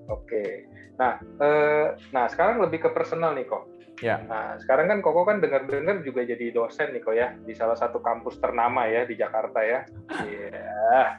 Oke. 0.09 0.69
Nah, 0.99 1.17
uh, 1.41 1.97
nah 2.13 2.25
sekarang 2.29 2.61
lebih 2.61 2.85
ke 2.85 2.89
personal 2.93 3.33
nih 3.33 3.49
kok. 3.49 3.65
Ya. 4.01 4.19
Nah, 4.25 4.57
sekarang 4.59 4.89
kan 4.89 4.99
Koko 5.05 5.23
kan 5.23 5.39
dengar-dengar 5.39 6.01
juga 6.01 6.25
jadi 6.25 6.51
dosen 6.51 6.91
nih 6.91 7.01
kok 7.05 7.15
ya 7.15 7.37
di 7.45 7.53
salah 7.53 7.77
satu 7.77 8.01
kampus 8.01 8.41
ternama 8.41 8.89
ya 8.89 9.05
di 9.05 9.15
Jakarta 9.15 9.61
ya. 9.61 9.79
Iya. 10.27 10.49
Yeah. 10.49 11.09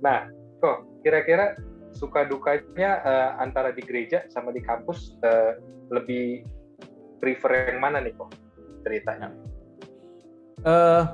Nah, 0.00 0.18
kok 0.62 0.86
kira-kira 1.02 1.58
suka 1.90 2.24
dukanya 2.24 3.02
uh, 3.02 3.30
antara 3.42 3.74
di 3.74 3.82
gereja 3.82 4.24
sama 4.30 4.54
di 4.54 4.62
kampus 4.62 5.18
uh, 5.26 5.58
lebih 5.90 6.46
prefer 7.18 7.74
yang 7.74 7.82
mana 7.82 7.98
nih 8.00 8.14
kok 8.14 8.30
ceritanya? 8.86 9.28
Uh, 10.62 11.04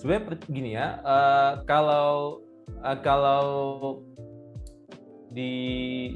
sebenarnya 0.00 0.38
gini 0.48 0.70
ya, 0.74 0.98
uh, 1.04 1.52
kalau 1.68 2.40
uh, 2.82 2.98
kalau 3.04 3.44
di 5.30 5.52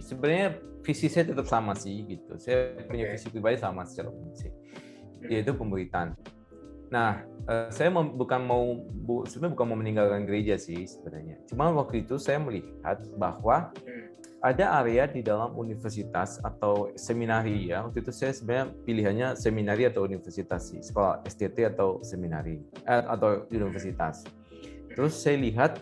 sebenarnya 0.02 0.58
visi 0.84 1.06
saya 1.08 1.30
tetap 1.30 1.46
sama 1.46 1.72
sih 1.72 2.04
gitu. 2.04 2.36
Saya 2.36 2.76
punya 2.84 3.14
visi 3.14 3.30
pribadi 3.30 3.56
sama 3.56 3.86
secara 3.86 4.10
umum 4.10 4.34
sih, 4.34 4.50
yaitu 5.30 5.54
pemberitaan. 5.54 6.18
Nah, 6.92 7.24
uh, 7.48 7.72
saya 7.72 7.90
bukan 7.90 8.40
mau 8.44 8.76
bu, 8.78 9.24
sebenarnya 9.24 9.52
bukan 9.56 9.66
mau 9.66 9.78
meninggalkan 9.78 10.28
gereja 10.28 10.60
sih 10.60 10.84
sebenarnya. 10.84 11.40
Cuma 11.48 11.72
waktu 11.72 12.04
itu 12.04 12.20
saya 12.20 12.38
melihat 12.38 13.00
bahwa 13.16 13.72
ada 14.44 14.84
area 14.84 15.08
di 15.08 15.24
dalam 15.24 15.56
universitas 15.56 16.36
atau 16.44 16.92
seminari 17.00 17.72
ya. 17.72 17.88
Waktu 17.88 18.04
itu 18.04 18.12
saya 18.12 18.36
sebenarnya 18.36 18.66
pilihannya 18.84 19.28
seminari 19.40 19.88
atau 19.88 20.04
universitas 20.04 20.68
sih, 20.68 20.84
sekolah 20.84 21.24
STT 21.24 21.64
atau 21.72 22.04
seminari 22.04 22.60
eh, 22.84 23.04
atau 23.08 23.48
universitas. 23.48 24.28
Terus 24.92 25.16
saya 25.16 25.40
lihat 25.40 25.80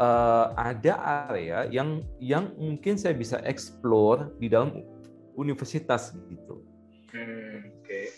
uh, 0.00 0.52
ada 0.56 0.94
area 1.28 1.68
yang 1.72 2.04
yang 2.20 2.52
mungkin 2.56 2.96
saya 2.96 3.16
bisa 3.16 3.40
explore 3.44 4.32
di 4.40 4.48
dalam 4.48 4.80
universitas 5.36 6.16
gitu. 6.30 6.64
Hmm, 7.12 7.72
Okay. 7.86 8.10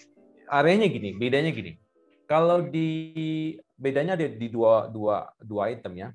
Areanya 0.49 0.89
gini, 0.89 1.13
bedanya 1.13 1.53
gini. 1.53 1.77
Kalau 2.25 2.65
di 2.65 3.53
bedanya 3.77 4.17
ada 4.17 4.25
di 4.25 4.49
dua 4.49 4.89
dua 4.89 5.29
dua 5.45 5.69
item 5.69 5.93
ya. 5.97 6.09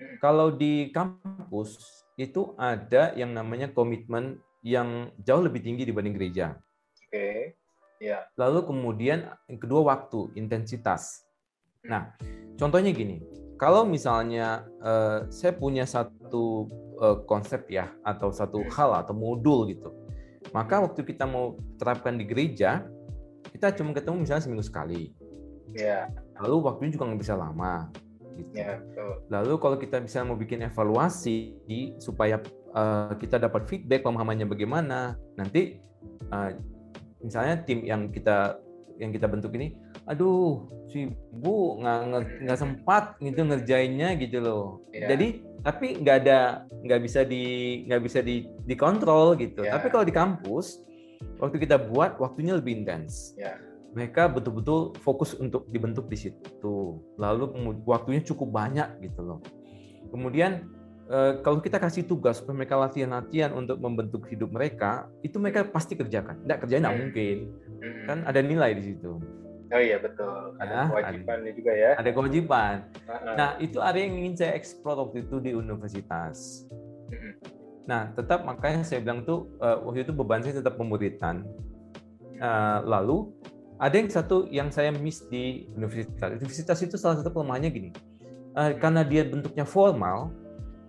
Hmm. 0.00 0.16
Kalau 0.16 0.48
di 0.48 0.88
kampus 0.90 1.76
itu 2.16 2.56
ada 2.56 3.12
yang 3.16 3.36
namanya 3.36 3.68
komitmen 3.68 4.40
yang 4.64 5.12
jauh 5.20 5.44
lebih 5.44 5.60
tinggi 5.60 5.84
dibanding 5.84 6.16
gereja. 6.16 6.56
Oke. 6.56 7.12
Okay. 7.12 7.40
Ya. 8.00 8.24
Lalu 8.40 8.64
kemudian 8.64 9.28
yang 9.44 9.60
kedua 9.60 9.84
waktu, 9.84 10.32
intensitas. 10.40 11.20
Nah, 11.84 12.16
contohnya 12.56 12.96
gini 12.96 13.20
kalau 13.60 13.84
misalnya 13.84 14.64
uh, 14.80 15.28
saya 15.28 15.52
punya 15.52 15.84
satu 15.84 16.64
uh, 16.96 17.20
konsep 17.28 17.68
ya 17.68 17.92
atau 18.00 18.32
satu 18.32 18.64
hmm. 18.64 18.72
hal 18.72 19.04
atau 19.04 19.12
modul 19.12 19.68
gitu, 19.68 19.92
maka 20.56 20.80
waktu 20.80 21.04
kita 21.04 21.28
mau 21.28 21.60
terapkan 21.76 22.16
di 22.16 22.24
gereja, 22.24 22.88
kita 23.52 23.76
cuma 23.76 23.92
ketemu 23.92 24.24
misalnya 24.24 24.48
seminggu 24.48 24.64
sekali. 24.64 25.12
Yeah. 25.76 26.08
Lalu 26.40 26.72
waktunya 26.72 26.96
juga 26.96 27.12
nggak 27.12 27.20
bisa 27.20 27.36
lama. 27.36 27.92
Gitu. 28.40 28.56
Yeah, 28.56 28.80
Lalu 29.28 29.60
kalau 29.60 29.76
kita 29.76 30.00
bisa 30.00 30.24
mau 30.24 30.40
bikin 30.40 30.64
evaluasi 30.64 31.60
supaya 32.00 32.40
uh, 32.72 33.12
kita 33.20 33.36
dapat 33.36 33.68
feedback 33.68 34.08
pemahamannya 34.08 34.48
bagaimana, 34.48 35.20
nanti 35.36 35.76
uh, 36.32 36.56
misalnya 37.20 37.60
tim 37.68 37.84
yang 37.84 38.08
kita 38.08 38.56
yang 38.96 39.12
kita 39.12 39.28
bentuk 39.28 39.52
ini 39.52 39.76
aduh 40.10 40.66
si 40.90 41.06
bu 41.30 41.78
nggak 41.78 41.98
nggak 42.42 42.58
sempat 42.58 43.14
gitu 43.22 43.46
ngerjainnya 43.46 44.18
gitu 44.18 44.42
loh 44.42 44.82
yeah. 44.90 45.06
jadi 45.14 45.38
tapi 45.62 46.02
nggak 46.02 46.16
ada 46.26 46.66
nggak 46.82 47.00
bisa 47.06 47.22
di 47.22 47.44
nggak 47.86 48.02
bisa 48.02 48.18
di 48.18 48.50
dikontrol 48.66 49.38
gitu 49.38 49.62
yeah. 49.62 49.78
tapi 49.78 49.86
kalau 49.86 50.02
di 50.02 50.10
kampus 50.10 50.82
waktu 51.38 51.62
kita 51.62 51.78
buat 51.78 52.18
waktunya 52.18 52.58
lebih 52.58 52.82
intens 52.82 53.38
yeah. 53.38 53.54
mereka 53.94 54.26
betul-betul 54.26 54.98
fokus 54.98 55.38
untuk 55.38 55.70
dibentuk 55.70 56.10
di 56.10 56.18
situ 56.18 56.98
lalu 57.14 57.54
waktunya 57.86 58.18
cukup 58.26 58.50
banyak 58.50 58.90
gitu 59.06 59.22
loh 59.22 59.38
kemudian 60.10 60.66
eh, 61.06 61.38
kalau 61.38 61.62
kita 61.62 61.78
kasih 61.78 62.02
tugas 62.02 62.42
supaya 62.42 62.66
mereka 62.66 62.74
latihan-latihan 62.74 63.54
untuk 63.54 63.78
membentuk 63.78 64.26
hidup 64.26 64.50
mereka, 64.50 65.10
itu 65.26 65.42
mereka 65.42 65.66
pasti 65.66 65.98
kerjakan. 65.98 66.46
Tidak 66.46 66.58
kerjain 66.62 66.82
nggak 66.86 66.98
mungkin, 66.98 67.36
kan 68.06 68.22
ada 68.26 68.38
nilai 68.42 68.78
di 68.78 68.94
situ. 68.94 69.18
Oh 69.70 69.78
iya 69.78 70.02
betul, 70.02 70.58
ada 70.58 70.66
ya, 70.66 70.82
kewajibannya 70.90 71.52
juga 71.54 71.72
ya. 71.78 71.90
Ada 71.94 72.10
kewajiban. 72.10 72.74
Nah 73.38 73.54
itu 73.62 73.78
area 73.78 74.02
yang 74.02 74.18
ingin 74.18 74.34
saya 74.34 74.52
eksplor 74.58 74.98
waktu 74.98 75.22
itu 75.22 75.38
di 75.38 75.54
universitas. 75.54 76.66
Nah 77.86 78.10
tetap 78.18 78.42
makanya 78.42 78.82
saya 78.82 78.98
bilang 78.98 79.22
tuh 79.22 79.46
uh, 79.62 79.78
waktu 79.86 80.02
itu 80.02 80.10
beban 80.10 80.42
saya 80.42 80.58
tetap 80.58 80.74
pemuritan. 80.74 81.46
Uh, 82.42 82.82
lalu 82.82 83.30
ada 83.78 83.94
yang 83.94 84.10
satu 84.10 84.50
yang 84.50 84.74
saya 84.74 84.90
miss 84.90 85.22
di 85.30 85.70
universitas. 85.78 86.34
Universitas 86.34 86.78
itu 86.82 86.98
salah 86.98 87.22
satu 87.22 87.30
kelemahannya 87.30 87.70
gini, 87.70 87.90
uh, 88.58 88.74
karena 88.74 89.06
dia 89.06 89.22
bentuknya 89.22 89.62
formal, 89.62 90.34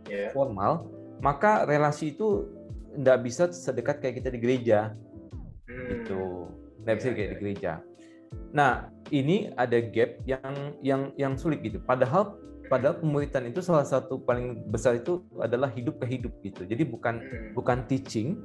yeah. 0.09 0.33
formal, 0.33 0.89
maka 1.21 1.69
relasi 1.69 2.17
itu 2.17 2.49
tidak 2.97 3.17
bisa 3.23 3.43
sedekat 3.53 4.01
kayak 4.01 4.25
kita 4.25 4.29
di 4.33 4.39
gereja, 4.41 4.79
hmm. 5.69 5.85
gitu. 5.87 6.49
Tidak 6.81 6.95
bisa 6.97 7.07
yeah, 7.07 7.15
kayak 7.15 7.27
yeah. 7.29 7.31
di 7.31 7.41
gereja. 7.45 7.73
Nah, 8.51 8.91
ini 9.11 9.51
ada 9.55 9.79
gap 9.79 10.19
yang 10.27 10.53
yang 10.83 11.01
yang 11.15 11.33
sulit 11.39 11.63
gitu. 11.63 11.79
Padahal 11.83 12.35
padahal 12.71 12.99
pemuritan 13.03 13.47
itu 13.51 13.59
salah 13.59 13.83
satu 13.83 14.23
paling 14.23 14.71
besar 14.71 14.99
itu 14.99 15.23
adalah 15.39 15.67
hidup 15.71 15.99
ke 15.99 16.05
hidup 16.07 16.33
gitu. 16.43 16.63
Jadi 16.63 16.83
bukan 16.87 17.19
hmm. 17.19 17.51
bukan 17.55 17.83
teaching 17.87 18.39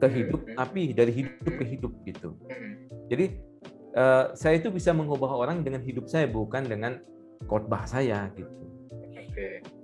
ke 0.00 0.06
hidup, 0.08 0.44
hmm. 0.44 0.56
tapi 0.56 0.92
dari 0.92 1.12
hidup 1.12 1.52
ke 1.56 1.64
hidup 1.64 1.92
gitu. 2.04 2.36
Hmm. 2.48 2.88
Jadi 3.08 3.40
uh, 3.96 4.32
saya 4.36 4.60
itu 4.60 4.68
bisa 4.68 4.92
mengubah 4.92 5.32
orang 5.32 5.64
dengan 5.64 5.80
hidup 5.80 6.08
saya 6.08 6.28
bukan 6.28 6.68
dengan 6.68 7.00
khotbah 7.48 7.88
saya 7.88 8.28
gitu. 8.36 8.52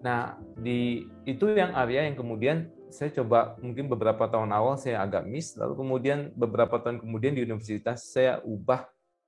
Nah, 0.05 0.37
di 0.61 1.09
itu 1.25 1.49
yang 1.57 1.73
area 1.73 2.05
yang 2.05 2.15
kemudian 2.15 2.69
saya 2.93 3.11
coba 3.11 3.59
mungkin 3.59 3.89
beberapa 3.91 4.29
tahun 4.29 4.53
awal 4.53 4.77
saya 4.77 5.03
agak 5.03 5.27
miss, 5.27 5.57
lalu 5.57 5.75
kemudian 5.81 6.31
beberapa 6.37 6.79
tahun 6.79 7.03
kemudian 7.03 7.35
di 7.35 7.43
universitas 7.43 8.07
saya 8.07 8.39
ubah 8.45 8.87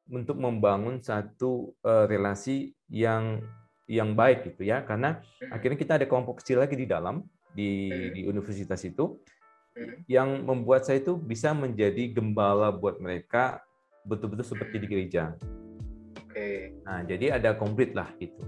untuk 0.09 0.41
membangun 0.41 1.05
satu 1.05 1.77
uh, 1.85 2.09
relasi 2.09 2.73
yang 2.89 3.45
yang 3.89 4.13
baik 4.13 4.53
gitu 4.53 4.69
ya 4.69 4.85
karena 4.85 5.21
hmm. 5.21 5.53
akhirnya 5.53 5.79
kita 5.81 5.93
ada 5.97 6.07
kelompok 6.09 6.45
kecil 6.45 6.61
lagi 6.61 6.77
di 6.77 6.85
dalam 6.85 7.25
di 7.57 7.89
hmm. 7.89 8.13
di 8.17 8.21
universitas 8.29 8.85
itu 8.85 9.17
hmm. 9.77 10.05
yang 10.09 10.45
membuat 10.45 10.85
saya 10.85 11.01
itu 11.01 11.17
bisa 11.17 11.57
menjadi 11.57 12.13
gembala 12.13 12.69
buat 12.73 13.01
mereka 13.01 13.65
betul-betul 14.05 14.57
seperti 14.57 14.77
di 14.81 14.87
gereja. 14.89 15.37
Oke. 16.25 16.77
Nah 16.85 17.05
jadi 17.05 17.41
ada 17.41 17.57
komplit 17.57 17.97
lah 17.97 18.09
gitu. 18.21 18.41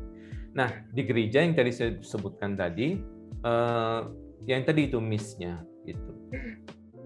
Nah 0.52 0.68
di 0.92 1.02
gereja 1.08 1.40
yang 1.40 1.56
tadi 1.56 1.72
saya 1.72 1.96
sebutkan 2.00 2.56
tadi 2.56 3.00
uh, 3.44 4.08
yang 4.44 4.64
tadi 4.64 4.92
itu 4.92 5.00
missnya 5.00 5.64
gitu. 5.88 6.12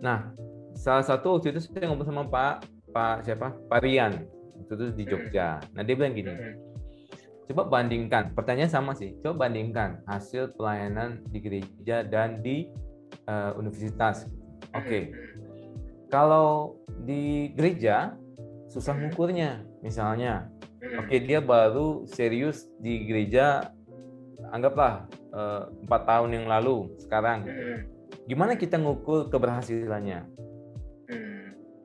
Nah 0.03 0.35
salah 0.75 1.07
satu 1.07 1.39
waktu 1.39 1.55
itu 1.55 1.71
saya 1.71 1.87
ngobrol 1.87 2.11
sama 2.11 2.27
Pak 2.27 2.55
Pak 2.91 3.27
siapa 3.27 3.55
Pak 3.71 3.81
Rian 3.83 4.34
itu 4.65 4.73
tuh 4.73 4.91
di 4.97 5.05
Jogja. 5.05 5.61
Nah 5.77 5.85
dia 5.85 5.95
bilang 5.95 6.17
gini, 6.17 6.33
coba 7.53 7.69
bandingkan, 7.69 8.33
pertanyaan 8.33 8.73
sama 8.73 8.97
sih, 8.97 9.13
coba 9.21 9.47
bandingkan 9.47 10.01
hasil 10.09 10.57
pelayanan 10.57 11.21
di 11.29 11.39
gereja 11.45 12.01
dan 12.03 12.41
di 12.41 12.73
uh, 13.29 13.53
universitas. 13.61 14.25
Oke, 14.73 14.89
okay. 14.89 15.05
kalau 16.09 16.81
di 17.05 17.53
gereja 17.53 18.17
susah 18.73 18.97
mengukurnya, 18.97 19.61
misalnya, 19.85 20.49
oke 20.99 21.13
okay, 21.13 21.21
dia 21.21 21.39
baru 21.45 22.09
serius 22.09 22.67
di 22.81 23.07
gereja, 23.07 23.71
anggaplah 24.51 25.07
eh, 25.31 25.63
empat 25.85 26.03
uh, 26.03 26.07
tahun 26.09 26.31
yang 26.43 26.47
lalu, 26.51 26.91
sekarang, 26.99 27.47
gimana 28.27 28.59
kita 28.59 28.81
ngukur 28.81 29.31
keberhasilannya? 29.31 30.27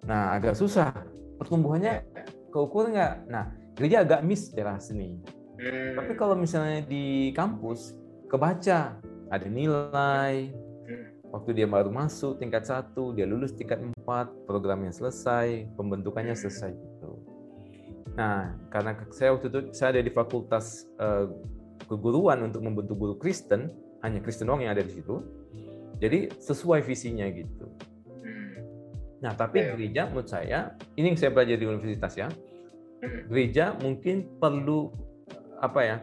Nah 0.10 0.34
agak 0.34 0.58
susah, 0.58 0.90
pertumbuhannya 1.38 2.02
keukur 2.50 2.90
nggak? 2.92 3.30
Nah, 3.30 3.54
gereja 3.78 4.04
agak 4.04 4.22
miss 4.26 4.52
daerah 4.52 4.78
seni. 4.82 5.18
Hmm. 5.60 5.96
Tapi 5.96 6.14
kalau 6.16 6.36
misalnya 6.36 6.84
di 6.84 7.32
kampus, 7.36 7.96
kebaca, 8.32 9.00
ada 9.30 9.48
nilai, 9.48 10.50
hmm. 10.88 11.32
waktu 11.32 11.50
dia 11.56 11.68
baru 11.70 11.92
masuk 11.92 12.40
tingkat 12.40 12.66
satu, 12.66 13.12
dia 13.14 13.30
lulus 13.30 13.54
tingkat 13.54 13.80
empat, 13.80 14.32
programnya 14.50 14.92
selesai, 14.92 15.70
pembentukannya 15.76 16.34
hmm. 16.34 16.42
selesai 16.42 16.72
gitu. 16.74 17.12
Nah, 18.16 18.56
karena 18.74 19.00
saya 19.16 19.32
waktu 19.32 19.48
itu 19.48 19.60
saya 19.72 19.96
ada 19.96 20.02
di 20.04 20.12
fakultas 20.12 20.90
uh, 21.00 21.32
keguruan 21.88 22.44
untuk 22.44 22.60
membentuk 22.64 23.00
guru 23.00 23.16
Kristen, 23.16 23.72
hanya 24.04 24.20
Kristen 24.20 24.48
doang 24.48 24.64
yang 24.64 24.76
ada 24.76 24.84
di 24.84 24.92
situ. 24.92 25.24
Jadi 26.00 26.32
sesuai 26.40 26.84
visinya 26.88 27.28
gitu. 27.28 27.68
Nah, 29.20 29.36
tapi 29.36 29.64
gereja 29.76 30.08
menurut 30.08 30.32
saya, 30.32 30.76
ini 30.96 31.12
yang 31.12 31.20
saya 31.20 31.32
belajar 31.36 31.56
di 31.60 31.66
universitas 31.68 32.14
ya. 32.16 32.28
Gereja 33.28 33.76
mungkin 33.80 34.40
perlu 34.40 34.92
apa 35.60 35.80
ya? 35.84 35.98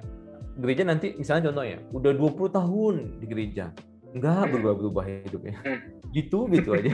Gereja 0.56 0.84
nanti 0.88 1.16
misalnya 1.16 1.52
contohnya, 1.52 1.78
udah 1.92 2.12
20 2.12 2.56
tahun 2.56 2.94
di 3.20 3.26
gereja, 3.28 3.72
enggak 4.12 4.52
berubah-berubah 4.52 5.04
hidupnya. 5.28 5.56
Gitu 6.12 6.48
gitu 6.52 6.76
aja. 6.76 6.92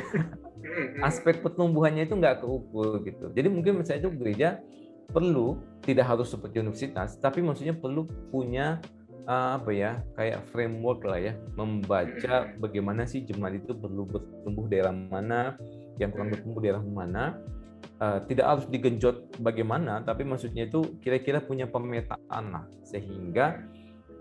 Aspek 1.06 1.42
pertumbuhannya 1.42 2.06
itu 2.06 2.14
nggak 2.14 2.42
keukur 2.42 3.02
gitu. 3.02 3.30
Jadi 3.35 3.48
mungkin 3.50 3.78
menurut 3.78 3.87
saya 3.90 4.02
itu 4.02 4.11
gereja 4.14 4.62
perlu 5.11 5.58
tidak 5.82 6.06
harus 6.06 6.30
seperti 6.30 6.62
universitas, 6.62 7.18
tapi 7.18 7.42
maksudnya 7.42 7.74
perlu 7.74 8.06
punya 8.30 8.78
uh, 9.26 9.58
apa 9.58 9.70
ya 9.74 9.92
kayak 10.18 10.42
framework 10.50 11.02
lah 11.06 11.18
ya 11.18 11.32
membaca 11.54 12.50
bagaimana 12.58 13.06
sih 13.06 13.22
jemaat 13.26 13.62
itu 13.62 13.74
perlu 13.74 14.06
bertumbuh 14.08 14.66
daerah 14.70 14.94
mana 14.94 15.58
yang 16.00 16.12
kurang 16.14 16.33
bertumbuh 16.33 16.61
daerah 16.62 16.83
mana 16.83 17.37
uh, 18.00 18.20
tidak 18.24 18.46
harus 18.46 18.66
digenjot 18.68 19.37
bagaimana 19.42 20.00
tapi 20.05 20.24
maksudnya 20.24 20.68
itu 20.68 20.96
kira-kira 21.02 21.42
punya 21.42 21.68
pemetaan 21.68 22.44
lah 22.52 22.64
sehingga 22.87 23.61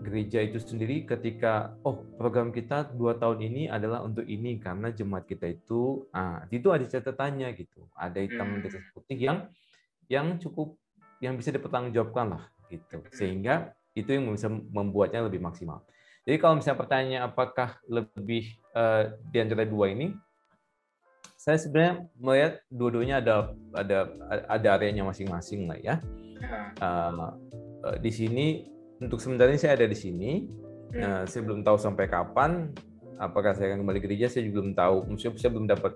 gereja 0.02 0.42
itu 0.42 0.58
sendiri 0.58 1.06
ketika 1.06 1.78
oh 1.86 2.02
program 2.18 2.50
kita 2.50 2.90
dua 2.92 3.14
tahun 3.16 3.38
ini 3.46 3.62
adalah 3.70 4.02
untuk 4.02 4.26
ini 4.26 4.58
karena 4.58 4.90
jemaat 4.90 5.24
kita 5.30 5.54
itu 5.54 6.04
ah 6.10 6.42
itu 6.50 6.68
ada 6.74 6.82
catatannya 6.84 7.54
gitu. 7.54 7.86
Ada 7.94 8.18
hitam 8.18 8.58
di 8.58 8.68
putih 8.90 9.18
yang 9.18 9.38
yang 10.10 10.36
cukup 10.42 10.74
yang 11.22 11.38
bisa 11.38 11.54
dipertanggungjawabkan 11.54 12.26
lah 12.34 12.44
gitu. 12.68 12.98
Sehingga 13.14 13.72
itu 13.94 14.10
yang 14.10 14.26
bisa 14.34 14.50
membuatnya 14.50 15.22
lebih 15.22 15.38
maksimal. 15.38 15.86
Jadi 16.26 16.36
kalau 16.38 16.58
misalnya 16.58 16.78
pertanyaannya 16.82 17.20
apakah 17.22 17.70
lebih 17.86 18.58
uh, 18.74 19.10
di 19.30 19.38
antara 19.42 19.66
dua 19.66 19.90
ini, 19.90 20.14
saya 21.42 21.58
sebenarnya 21.58 22.06
melihat 22.22 22.52
dua-duanya 22.70 23.18
ada 23.18 23.50
ada 23.74 23.98
ada 24.46 24.68
areanya 24.78 25.02
masing-masing 25.02 25.66
lah 25.66 25.78
ya. 25.82 25.98
Uh, 26.78 27.34
uh, 27.82 27.96
di 27.98 28.14
sini 28.14 28.70
untuk 29.02 29.18
sementara 29.18 29.50
ini 29.50 29.58
saya 29.58 29.74
ada 29.74 29.90
di 29.90 29.98
sini. 29.98 30.46
Uh, 30.94 31.26
saya 31.26 31.42
belum 31.42 31.66
tahu 31.66 31.74
sampai 31.82 32.06
kapan. 32.06 32.70
Apakah 33.18 33.58
saya 33.58 33.74
akan 33.74 33.82
kembali 33.82 33.98
ke 33.98 34.06
gereja? 34.06 34.30
Saya 34.30 34.46
juga 34.46 34.62
belum 34.62 34.74
tahu. 34.78 34.96
Maksudnya 35.10 35.34
saya 35.34 35.50
belum 35.50 35.66
dapat 35.66 35.92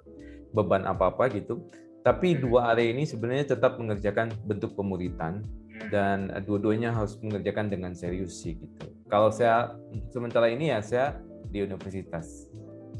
beban 0.50 0.82
apa-apa 0.82 1.30
gitu. 1.30 1.62
Tapi 2.02 2.42
dua 2.42 2.74
area 2.74 2.90
ini 2.90 3.06
sebenarnya 3.06 3.54
tetap 3.54 3.78
mengerjakan 3.78 4.34
bentuk 4.50 4.74
pemuritan 4.74 5.46
dan 5.94 6.26
dua-duanya 6.42 6.90
harus 6.90 7.18
mengerjakan 7.22 7.70
dengan 7.70 7.94
serius 7.94 8.42
sih 8.42 8.58
gitu. 8.58 8.86
Kalau 9.06 9.30
saya 9.30 9.78
sementara 10.10 10.50
ini 10.50 10.74
ya 10.74 10.82
saya 10.82 11.22
di 11.50 11.62
universitas. 11.62 12.50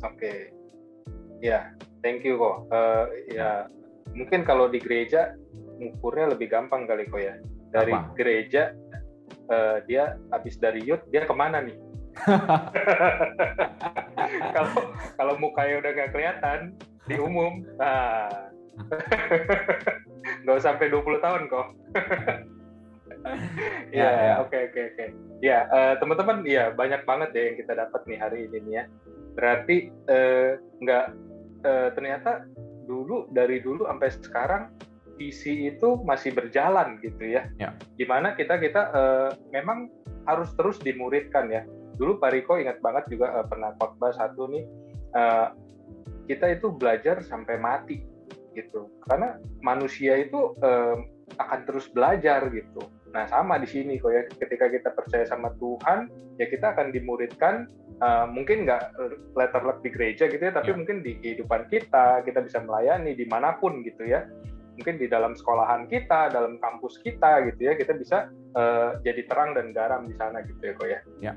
Oke, 0.03 0.19
okay. 0.19 0.56
Ya, 1.43 1.73
thank 2.01 2.23
you 2.23 2.39
kok. 2.39 2.57
Uh, 2.73 3.05
ya, 3.31 3.51
mungkin 4.13 4.45
kalau 4.47 4.69
di 4.71 4.81
gereja 4.81 5.37
ngukurnya 5.77 6.33
lebih 6.37 6.49
gampang 6.53 6.89
kali 6.89 7.09
kok 7.09 7.21
ya. 7.21 7.35
Dari 7.73 7.93
Apa? 7.93 8.15
gereja 8.17 8.73
uh, 9.53 9.83
dia 9.85 10.17
habis 10.33 10.57
dari 10.57 10.81
youth 10.85 11.05
dia 11.13 11.27
ke 11.29 11.35
mana 11.35 11.61
nih? 11.61 11.77
kalau 14.57 14.73
kalau 15.21 15.35
mukanya 15.37 15.85
udah 15.85 15.91
gak 15.93 16.11
kelihatan 16.17 16.61
di 17.05 17.21
umum, 17.21 17.61
nah 17.77 18.49
nggak 20.43 20.63
sampai 20.65 20.89
20 20.89 21.21
tahun 21.21 21.43
kok. 21.53 21.67
Ya, 23.95 24.09
ya, 24.09 24.35
oke 24.43 24.57
oke 24.71 24.81
oke. 24.95 25.05
Ya, 25.43 25.67
uh, 25.69 25.95
teman-teman, 25.99 26.47
ya 26.47 26.73
banyak 26.73 27.03
banget 27.05 27.31
ya 27.35 27.43
yang 27.53 27.57
kita 27.61 27.73
dapat 27.77 28.01
nih 28.07 28.19
hari 28.19 28.39
ini 28.49 28.59
nih 28.67 28.75
ya. 28.81 28.85
Berarti 29.37 29.77
uh, 30.09 30.51
nggak 30.81 31.07
uh, 31.67 31.89
ternyata 31.93 32.47
dulu 32.87 33.27
dari 33.35 33.59
dulu 33.61 33.85
sampai 33.87 34.09
sekarang 34.15 34.63
visi 35.17 35.73
itu 35.73 36.01
masih 36.05 36.33
berjalan 36.33 37.01
gitu 37.03 37.25
ya. 37.25 37.49
ya. 37.59 37.75
Gimana 37.99 38.37
kita 38.39 38.61
kita 38.61 38.83
uh, 38.95 39.31
memang 39.51 39.91
harus 40.29 40.53
terus 40.55 40.79
dimuridkan 40.81 41.51
ya. 41.51 41.67
Dulu 41.97 42.21
Pak 42.21 42.31
Riko 42.33 42.61
ingat 42.61 42.79
banget 42.85 43.09
juga 43.09 43.33
uh, 43.33 43.47
pernah 43.49 43.73
khotbah 43.81 44.13
satu 44.13 44.49
nih 44.53 44.65
uh, 45.17 45.53
kita 46.27 46.59
itu 46.59 46.75
belajar 46.75 47.23
sampai 47.23 47.57
mati 47.57 48.03
gitu 48.57 48.89
karena 49.05 49.37
manusia 49.61 50.17
itu 50.17 50.57
um, 50.65 50.99
akan 51.37 51.61
terus 51.69 51.87
belajar 51.93 52.49
gitu 52.51 52.89
nah 53.15 53.25
sama 53.31 53.57
di 53.63 53.69
sini 53.69 53.97
kok 53.99 54.13
ya 54.13 54.23
ketika 54.29 54.67
kita 54.71 54.91
percaya 54.93 55.25
sama 55.25 55.55
Tuhan 55.57 56.11
ya 56.37 56.47
kita 56.51 56.75
akan 56.77 56.93
dimuridkan 56.93 57.71
uh, 58.03 58.27
mungkin 58.29 58.67
nggak 58.69 58.93
letter 59.35 59.63
luck 59.65 59.81
di 59.81 59.91
gereja 59.95 60.29
gitu 60.29 60.43
ya 60.43 60.53
tapi 60.53 60.75
ya. 60.75 60.77
mungkin 60.77 61.01
di 61.01 61.17
kehidupan 61.23 61.71
kita 61.73 62.27
kita 62.27 62.45
bisa 62.45 62.61
melayani 62.61 63.17
di 63.17 63.25
mana 63.25 63.57
pun 63.57 63.81
gitu 63.87 64.05
ya 64.05 64.27
mungkin 64.77 65.01
di 65.01 65.09
dalam 65.09 65.33
sekolahan 65.33 65.89
kita 65.89 66.29
dalam 66.29 66.61
kampus 66.61 67.01
kita 67.01 67.49
gitu 67.49 67.73
ya 67.73 67.73
kita 67.81 67.97
bisa 67.97 68.29
uh, 68.53 69.01
jadi 69.01 69.25
terang 69.25 69.57
dan 69.57 69.73
garam 69.73 70.05
di 70.05 70.13
sana 70.21 70.45
gitu 70.45 70.61
ya 70.61 70.73
kok 70.77 70.89
ya, 70.89 71.01
ya. 71.25 71.33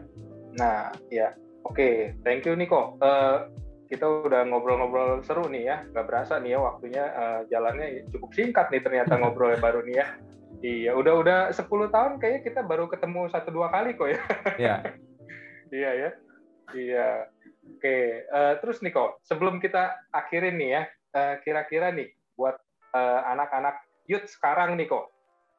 nah 0.59 0.91
ya 1.07 1.31
oke 1.63 1.79
okay. 1.79 1.95
thank 2.27 2.43
you 2.43 2.59
Niko 2.59 2.99
uh, 2.99 3.47
kita 3.89 4.05
udah 4.05 4.45
ngobrol-ngobrol 4.45 5.25
seru 5.25 5.49
nih 5.49 5.65
ya, 5.65 5.77
nggak 5.89 6.05
berasa 6.05 6.37
nih 6.37 6.53
ya 6.53 6.59
waktunya 6.61 7.03
uh, 7.09 7.41
jalannya 7.49 8.05
cukup 8.13 8.29
singkat 8.37 8.69
nih 8.69 8.85
ternyata 8.85 9.17
ngobrolnya 9.19 9.57
baru 9.57 9.81
nih 9.81 9.95
ya. 9.97 10.07
Iya, 10.59 10.91
udah 10.91 11.13
udah 11.23 11.39
10 11.55 11.87
tahun 11.87 12.19
kayaknya 12.19 12.41
kita 12.43 12.61
baru 12.67 12.91
ketemu 12.91 13.31
satu 13.31 13.47
dua 13.47 13.71
kali 13.71 13.95
kok 13.95 14.11
ya. 14.11 14.19
Iya. 14.59 14.75
iya 15.79 15.91
ya. 15.95 16.09
Iya. 16.75 17.09
Oke, 17.69 18.27
uh, 18.27 18.53
terus 18.59 18.83
nih 18.83 18.91
kok, 18.91 19.23
sebelum 19.23 19.63
kita 19.63 19.95
akhirin 20.11 20.59
nih 20.59 20.69
ya, 20.75 20.83
uh, 21.15 21.35
kira-kira 21.45 21.95
nih 21.95 22.11
buat 22.35 22.59
uh, 22.91 23.21
anak-anak 23.31 23.79
youth 24.09 24.27
sekarang 24.27 24.75
nih 24.75 24.89
kok, 24.89 25.07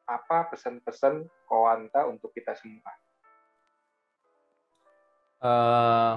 apa 0.05 0.51
pesan-pesan 0.53 1.25
Kowanta 1.47 2.05
untuk 2.05 2.29
kita 2.35 2.53
semua? 2.59 2.91
Uh, 5.41 6.15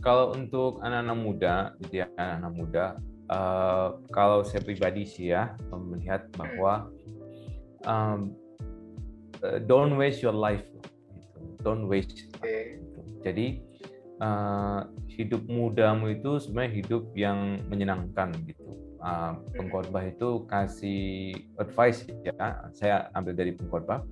kalau 0.00 0.32
untuk 0.32 0.80
anak-anak 0.80 1.18
muda, 1.18 1.54
gitu 1.82 2.06
ya, 2.06 2.06
anak-anak 2.14 2.52
muda, 2.54 2.84
uh, 3.30 3.98
kalau 4.10 4.42
saya 4.46 4.62
pribadi 4.62 5.06
sih 5.06 5.32
ya 5.34 5.54
melihat 5.72 6.26
bahwa 6.34 6.90
um, 7.86 8.34
don't 9.66 9.94
waste 9.94 10.22
your 10.24 10.34
life, 10.34 10.64
gitu. 10.72 10.90
don't 11.62 11.86
waste. 11.86 12.28
Gitu. 12.42 13.00
Jadi 13.22 13.46
uh, 14.22 14.86
hidup 15.10 15.42
mudamu 15.48 16.12
itu 16.12 16.38
sebenarnya 16.42 16.72
hidup 16.82 17.04
yang 17.14 17.62
menyenangkan 17.70 18.32
gitu. 18.46 18.64
Uh, 19.06 19.38
pengkhotbah 19.54 20.02
itu 20.02 20.42
kasih 20.50 21.30
advice 21.62 22.10
ya, 22.26 22.66
saya 22.74 23.06
ambil 23.14 23.38
dari 23.38 23.54
pengkhotbah 23.54 24.02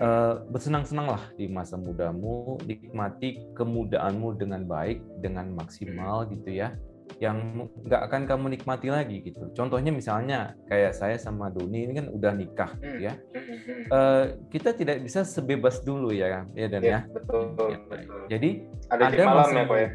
uh, 0.00 0.46
bersenang-senanglah 0.48 1.20
di 1.36 1.50
masa 1.50 1.76
mudamu, 1.76 2.56
nikmati 2.64 3.42
kemudaanmu 3.52 4.38
dengan 4.38 4.64
baik, 4.64 5.02
dengan 5.20 5.52
maksimal 5.52 6.24
gitu 6.30 6.48
ya, 6.48 6.72
yang 7.22 7.70
nggak 7.86 8.02
akan 8.10 8.26
kamu 8.26 8.58
nikmati 8.58 8.90
lagi 8.90 9.22
gitu. 9.22 9.54
Contohnya 9.54 9.94
misalnya 9.94 10.58
kayak 10.66 10.98
saya 10.98 11.14
sama 11.14 11.54
Doni 11.54 11.86
ini 11.86 11.94
kan 11.94 12.10
udah 12.10 12.34
nikah 12.34 12.74
gitu 12.82 13.06
ya, 13.06 13.14
uh, 13.94 14.34
kita 14.50 14.74
tidak 14.74 15.06
bisa 15.06 15.22
sebebas 15.22 15.86
dulu 15.86 16.10
ya 16.10 16.26
kan, 16.34 16.44
ya 16.58 16.66
dan 16.66 16.82
ya. 16.82 16.90
ya. 16.90 17.00
Betul, 17.14 17.42
ya, 17.54 17.78
betul. 17.86 18.20
Jadi 18.26 18.50
ada, 18.90 19.02
ada 19.06 19.14
jam 19.14 19.26
malam 19.30 19.46
masa... 19.46 19.54
ya 19.54 19.62
kok 19.62 19.78
ya? 19.78 19.90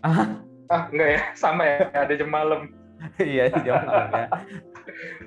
Ah, 0.00 0.28
ah 0.72 0.82
enggak 0.88 1.08
ya, 1.12 1.20
sama 1.44 1.62
ya, 1.68 1.76
ada 1.92 2.14
jam 2.16 2.30
malam. 2.32 2.60
Iya, 3.20 3.52
jam 3.60 3.76
malam 3.84 4.08
ya. 4.08 4.26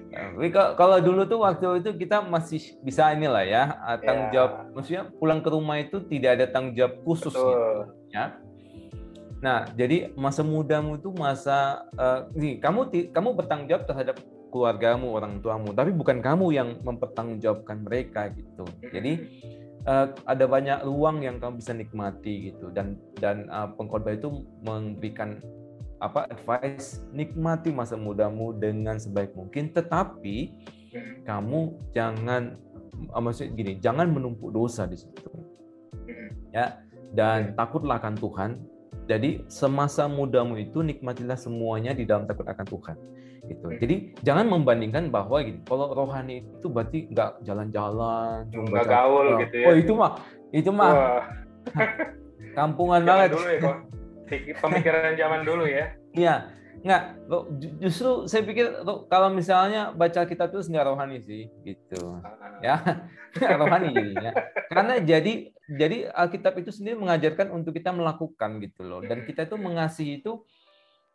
Tapi 0.09 0.49
kalau 0.49 0.97
dulu 0.97 1.21
tuh 1.29 1.45
waktu 1.45 1.85
itu 1.85 1.93
kita 1.93 2.25
masih 2.25 2.81
bisa 2.81 3.13
inilah 3.13 3.45
ya 3.45 3.77
ah, 3.85 4.01
tanggung 4.01 4.33
yeah. 4.33 4.49
jawab, 4.49 4.51
maksudnya 4.73 5.03
pulang 5.21 5.45
ke 5.45 5.49
rumah 5.53 5.77
itu 5.77 6.01
tidak 6.09 6.41
ada 6.41 6.45
tanggung 6.49 6.73
jawab 6.73 6.97
khusus 7.05 7.29
Betul. 7.29 7.53
gitu, 7.53 7.69
ya. 8.17 8.25
Nah, 9.39 9.71
jadi 9.71 10.11
masa 10.19 10.43
mudamu 10.43 10.99
itu 10.99 11.09
masa 11.15 11.87
uh, 11.95 12.27
nih 12.35 12.59
kamu 12.59 12.91
kamu 13.15 13.29
bertanggung 13.39 13.71
jawab 13.71 13.87
terhadap 13.87 14.19
keluargamu, 14.51 15.15
orang 15.15 15.39
tuamu, 15.39 15.71
tapi 15.71 15.95
bukan 15.95 16.19
kamu 16.19 16.51
yang 16.51 16.69
mempertanggungjawabkan 16.83 17.85
mereka 17.85 18.27
gitu. 18.35 18.67
Jadi 18.91 19.13
uh, 19.87 20.11
ada 20.27 20.45
banyak 20.49 20.83
ruang 20.83 21.23
yang 21.23 21.39
kamu 21.39 21.61
bisa 21.61 21.71
nikmati 21.71 22.51
gitu. 22.51 22.67
Dan 22.73 22.99
dan 23.23 23.47
uh, 23.47 23.71
pengkhotbah 23.79 24.19
itu 24.19 24.43
memberikan 24.65 25.39
apa 25.99 26.27
advice 26.31 27.03
nikmati 27.11 27.71
masa 27.71 27.95
mudamu 27.95 28.51
dengan 28.51 28.99
sebaik 28.99 29.31
mungkin. 29.39 29.71
Tetapi 29.71 30.37
kamu 31.23 31.93
jangan 31.95 32.59
maksudnya 33.15 33.55
gini 33.55 33.73
jangan 33.79 34.11
menumpuk 34.11 34.51
dosa 34.51 34.83
di 34.83 34.99
situ. 34.99 35.31
Ya 36.51 36.83
dan 37.13 37.57
takutlah 37.57 37.97
akan 37.97 38.15
Tuhan 38.17 38.51
jadi 39.09 39.41
semasa 39.49 40.05
mudamu 40.05 40.57
itu 40.61 40.85
nikmatilah 40.85 41.37
semuanya 41.37 41.97
di 41.97 42.05
dalam 42.05 42.29
takut 42.29 42.45
akan 42.45 42.65
Tuhan 42.65 42.97
gitu. 43.49 43.67
Jadi 43.81 43.95
jangan 44.21 44.45
membandingkan 44.45 45.09
bahwa 45.09 45.41
gitu, 45.41 45.57
kalau 45.65 45.89
rohani 45.95 46.45
itu 46.45 46.67
berarti 46.69 47.09
nggak 47.09 47.41
jalan-jalan, 47.47 48.45
nggak 48.51 48.85
gaul 48.85 49.27
gitu 49.41 49.55
ya. 49.57 49.65
Oh 49.65 49.73
itu 49.73 49.93
mah, 49.95 50.11
itu 50.53 50.69
mah 50.69 50.91
kampungan 52.57 53.01
banget. 53.07 53.33
Dulu 53.33 53.47
ya 53.49 53.59
kok. 53.59 53.77
Pemikiran 54.61 55.17
zaman 55.17 55.41
dulu 55.41 55.65
ya. 55.65 55.85
Iya, 56.13 56.35
nggak. 56.85 57.03
Justru 57.83 58.29
saya 58.29 58.41
pikir 58.45 58.83
kalau 59.11 59.29
misalnya 59.31 59.91
baca 59.91 60.23
kitab 60.23 60.51
itu 60.53 60.65
nggak 60.69 60.85
rohani 60.87 61.17
sih, 61.23 61.47
gitu. 61.63 62.19
Ah. 62.23 62.59
Ya, 62.63 62.75
rohani 63.61 63.93
jadinya. 63.95 64.31
Karena 64.71 64.93
jadi 65.03 65.53
jadi 65.69 65.97
Alkitab 66.09 66.57
itu 66.59 66.73
sendiri 66.73 66.97
mengajarkan 66.97 67.53
untuk 67.53 67.77
kita 67.77 67.93
melakukan 67.93 68.57
gitu 68.63 68.81
loh. 68.83 69.01
Dan 69.05 69.23
kita 69.23 69.45
itu 69.45 69.55
mengasihi 69.55 70.23
itu 70.23 70.43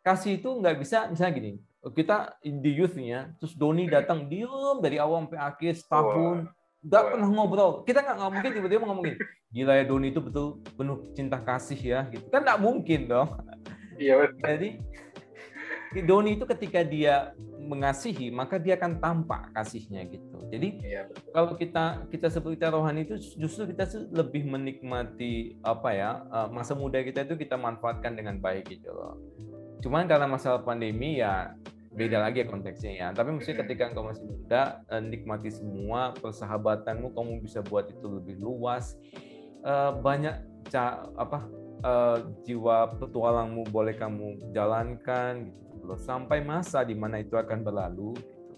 kasih 0.05 0.37
itu 0.37 0.49
nggak 0.61 0.77
bisa 0.77 1.09
misalnya 1.09 1.33
gini 1.33 1.51
kita 1.97 2.37
di 2.41 2.71
youthnya 2.77 3.33
terus 3.41 3.57
Doni 3.57 3.89
datang 3.89 4.29
diem 4.29 4.77
dari 4.77 5.01
awal 5.01 5.25
sampai 5.25 5.41
akhir 5.41 5.73
setahun 5.81 6.37
nggak 6.85 7.03
pernah 7.09 7.29
ngobrol 7.33 7.81
kita 7.89 8.05
nggak 8.05 8.29
mungkin 8.29 8.51
tiba-tiba 8.53 8.85
ngomongin 8.85 9.15
gila 9.49 9.73
ya 9.81 9.83
Doni 9.89 10.13
itu 10.13 10.21
betul 10.21 10.61
penuh 10.77 11.09
cinta 11.17 11.41
kasih 11.41 11.81
ya 11.81 11.99
gitu 12.13 12.29
kan 12.29 12.45
nggak 12.45 12.61
mungkin 12.61 13.09
dong 13.09 13.29
iya 13.97 14.29
jadi 14.45 14.77
Doni 15.93 16.39
itu 16.39 16.45
ketika 16.49 16.81
dia 16.81 17.35
mengasihi 17.65 18.29
maka 18.29 18.61
dia 18.61 18.77
akan 18.77 19.01
tampak 19.01 19.49
kasihnya 19.57 20.05
gitu. 20.07 20.37
Jadi 20.53 20.85
iya, 20.85 21.09
kalau 21.33 21.57
kita 21.57 22.05
kita 22.13 22.27
seperti 22.29 22.61
rohani 22.69 23.09
itu 23.09 23.17
justru 23.41 23.73
kita 23.73 23.89
lebih 24.13 24.45
menikmati 24.45 25.57
apa 25.65 25.89
ya 25.91 26.11
eh, 26.29 26.47
masa 26.53 26.77
muda 26.77 27.01
kita 27.01 27.25
itu 27.25 27.35
kita 27.35 27.57
manfaatkan 27.57 28.13
dengan 28.13 28.37
baik 28.37 28.69
gitu 28.69 28.93
loh. 28.93 29.17
Cuman 29.81 30.05
karena 30.05 30.29
masalah 30.29 30.61
pandemi 30.61 31.19
ya 31.19 31.57
beda 31.95 32.21
lagi 32.21 32.45
ya 32.45 32.47
konteksnya 32.47 32.93
ya. 32.93 33.07
Tapi 33.15 33.39
mesti 33.39 33.55
ketika 33.55 33.89
engkau 33.89 34.05
masih 34.05 34.27
muda, 34.27 34.85
eh, 34.91 35.01
nikmati 35.01 35.49
semua 35.49 36.13
persahabatanmu, 36.13 37.15
kamu 37.15 37.41
bisa 37.41 37.65
buat 37.65 37.89
itu 37.89 38.05
lebih 38.05 38.37
luas. 38.37 38.95
Eh, 39.65 39.91
banyak 39.99 40.53
apa 41.15 41.45
jiwa 42.49 42.97
petualangmu 42.97 43.69
boleh 43.69 43.93
kamu 43.93 44.49
jalankan 44.57 45.53
gitu 45.53 45.74
loh. 45.85 45.99
Sampai 46.01 46.41
masa 46.41 46.81
di 46.81 46.97
mana 46.97 47.21
itu 47.21 47.37
akan 47.37 47.61
berlalu 47.61 48.17
gitu. 48.17 48.53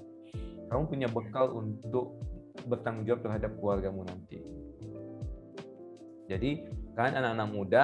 Kamu 0.72 0.84
punya 0.88 1.08
bekal 1.12 1.52
untuk 1.52 2.18
bertanggung 2.66 3.06
jawab 3.06 3.22
terhadap 3.24 3.52
keluargamu 3.60 4.02
nanti. 4.08 4.42
Jadi 6.28 6.68
kan 6.96 7.16
anak-anak 7.16 7.50
muda 7.52 7.84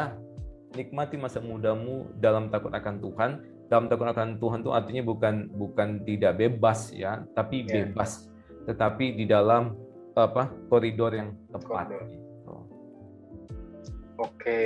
nikmati 0.75 1.15
masa 1.15 1.39
mudamu 1.39 2.09
dalam 2.19 2.49
takut 2.49 2.73
akan 2.73 2.99
Tuhan. 2.99 3.31
Dalam 3.71 3.87
takut 3.87 4.05
akan 4.05 4.37
Tuhan 4.37 4.59
itu 4.61 4.71
artinya 4.75 5.03
bukan 5.07 5.35
bukan 5.55 6.03
tidak 6.03 6.37
bebas 6.37 6.91
ya, 6.93 7.23
tapi 7.33 7.63
yeah. 7.65 7.87
bebas, 7.87 8.29
tetapi 8.69 9.17
di 9.17 9.25
dalam 9.25 9.73
apa 10.13 10.51
koridor 10.69 11.15
yang 11.15 11.33
tepat. 11.49 11.89
Gitu. 11.89 12.22
Oke, 14.21 14.61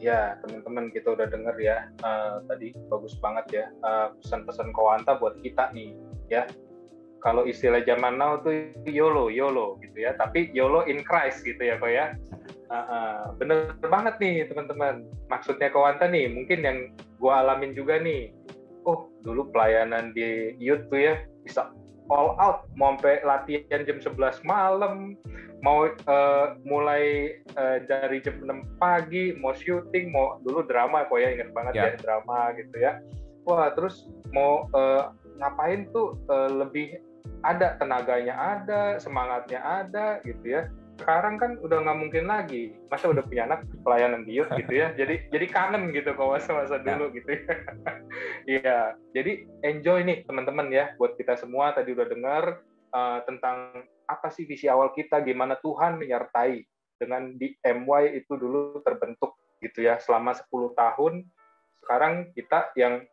ya 0.00 0.40
teman-teman 0.40 0.88
kita 0.88 1.12
udah 1.12 1.28
denger 1.28 1.56
ya 1.60 1.92
uh, 2.00 2.40
tadi 2.48 2.72
bagus 2.88 3.12
banget 3.20 3.46
ya 3.52 3.66
uh, 3.84 4.16
pesan-pesan 4.16 4.72
Kowanta 4.72 5.20
buat 5.20 5.36
kita 5.44 5.76
nih 5.76 5.92
ya. 6.32 6.48
Kalau 7.18 7.44
istilah 7.44 7.82
zaman 7.82 8.14
now 8.14 8.38
tuh 8.38 8.70
YOLO, 8.86 9.26
YOLO 9.26 9.76
gitu 9.82 10.06
ya. 10.06 10.14
Tapi 10.14 10.54
YOLO 10.54 10.86
in 10.86 11.02
Christ 11.02 11.42
gitu 11.42 11.58
ya 11.58 11.74
kok 11.76 11.90
ya. 11.90 12.14
Uh, 12.70 12.78
uh, 12.78 13.20
bener 13.34 13.74
banget 13.82 14.22
nih 14.22 14.46
teman-teman. 14.46 15.02
Maksudnya 15.26 15.68
Kawanta 15.74 16.06
nih, 16.06 16.30
mungkin 16.30 16.62
yang 16.62 16.78
gue 17.18 17.32
alamin 17.32 17.74
juga 17.74 17.98
nih. 17.98 18.30
Oh, 18.86 19.10
dulu 19.26 19.50
pelayanan 19.50 20.14
di 20.14 20.54
youth 20.62 20.86
tuh 20.88 21.10
ya 21.10 21.14
bisa 21.42 21.74
all 22.08 22.36
out, 22.40 22.68
mau 22.74 22.96
sampai 22.96 23.20
latihan 23.24 23.84
jam 23.84 24.00
11 24.00 24.44
malam, 24.44 25.14
mau 25.60 25.88
uh, 25.88 26.46
mulai 26.64 27.36
uh, 27.56 27.80
dari 27.84 28.24
jam 28.24 28.40
6 28.40 28.80
pagi, 28.80 29.36
mau 29.36 29.52
syuting, 29.52 30.12
mau 30.12 30.40
dulu 30.42 30.64
drama 30.64 31.04
kok 31.06 31.18
ya, 31.20 31.36
inget 31.36 31.50
banget 31.52 31.72
yeah. 31.76 31.88
ya 31.92 32.00
drama 32.00 32.38
gitu 32.56 32.76
ya. 32.76 32.92
Wah, 33.48 33.72
terus 33.72 34.08
mau 34.32 34.68
uh, 34.76 35.12
ngapain 35.40 35.88
tuh 35.92 36.16
uh, 36.28 36.48
lebih 36.48 37.00
ada 37.46 37.78
tenaganya 37.78 38.34
ada, 38.34 38.98
semangatnya 38.98 39.60
ada 39.62 40.18
gitu 40.26 40.58
ya 40.58 40.66
sekarang 40.98 41.38
kan 41.38 41.56
udah 41.62 41.78
nggak 41.86 41.98
mungkin 41.98 42.24
lagi. 42.26 42.74
Masa 42.90 43.08
udah 43.08 43.22
punya 43.22 43.46
anak 43.46 43.64
pelayanan 43.86 44.26
di 44.26 44.42
youth 44.42 44.50
gitu 44.58 44.72
ya. 44.74 44.90
Jadi 45.00 45.30
jadi 45.30 45.46
kangen 45.46 45.94
gitu 45.94 46.12
kalau 46.18 46.34
masa-masa 46.34 46.82
ya. 46.82 46.84
dulu 46.84 47.14
gitu 47.14 47.30
ya. 47.38 47.42
Iya. 48.58 48.78
Jadi 49.14 49.46
enjoy 49.62 50.02
nih 50.04 50.18
teman-teman 50.26 50.68
ya 50.74 50.92
buat 50.98 51.14
kita 51.14 51.38
semua. 51.38 51.70
Tadi 51.72 51.94
udah 51.94 52.06
dengar 52.10 52.44
uh, 52.92 53.18
tentang 53.24 53.86
apa 54.08 54.28
sih 54.32 54.44
visi 54.48 54.66
awal 54.66 54.90
kita 54.92 55.22
gimana 55.22 55.54
Tuhan 55.60 56.00
menyertai 56.00 56.64
dengan 56.98 57.36
di 57.38 57.54
MY 57.62 58.18
itu 58.18 58.34
dulu 58.34 58.82
terbentuk 58.82 59.38
gitu 59.62 59.86
ya 59.86 60.02
selama 60.02 60.34
10 60.34 60.50
tahun. 60.74 61.14
Sekarang 61.84 62.34
kita 62.34 62.74
yang 62.74 63.06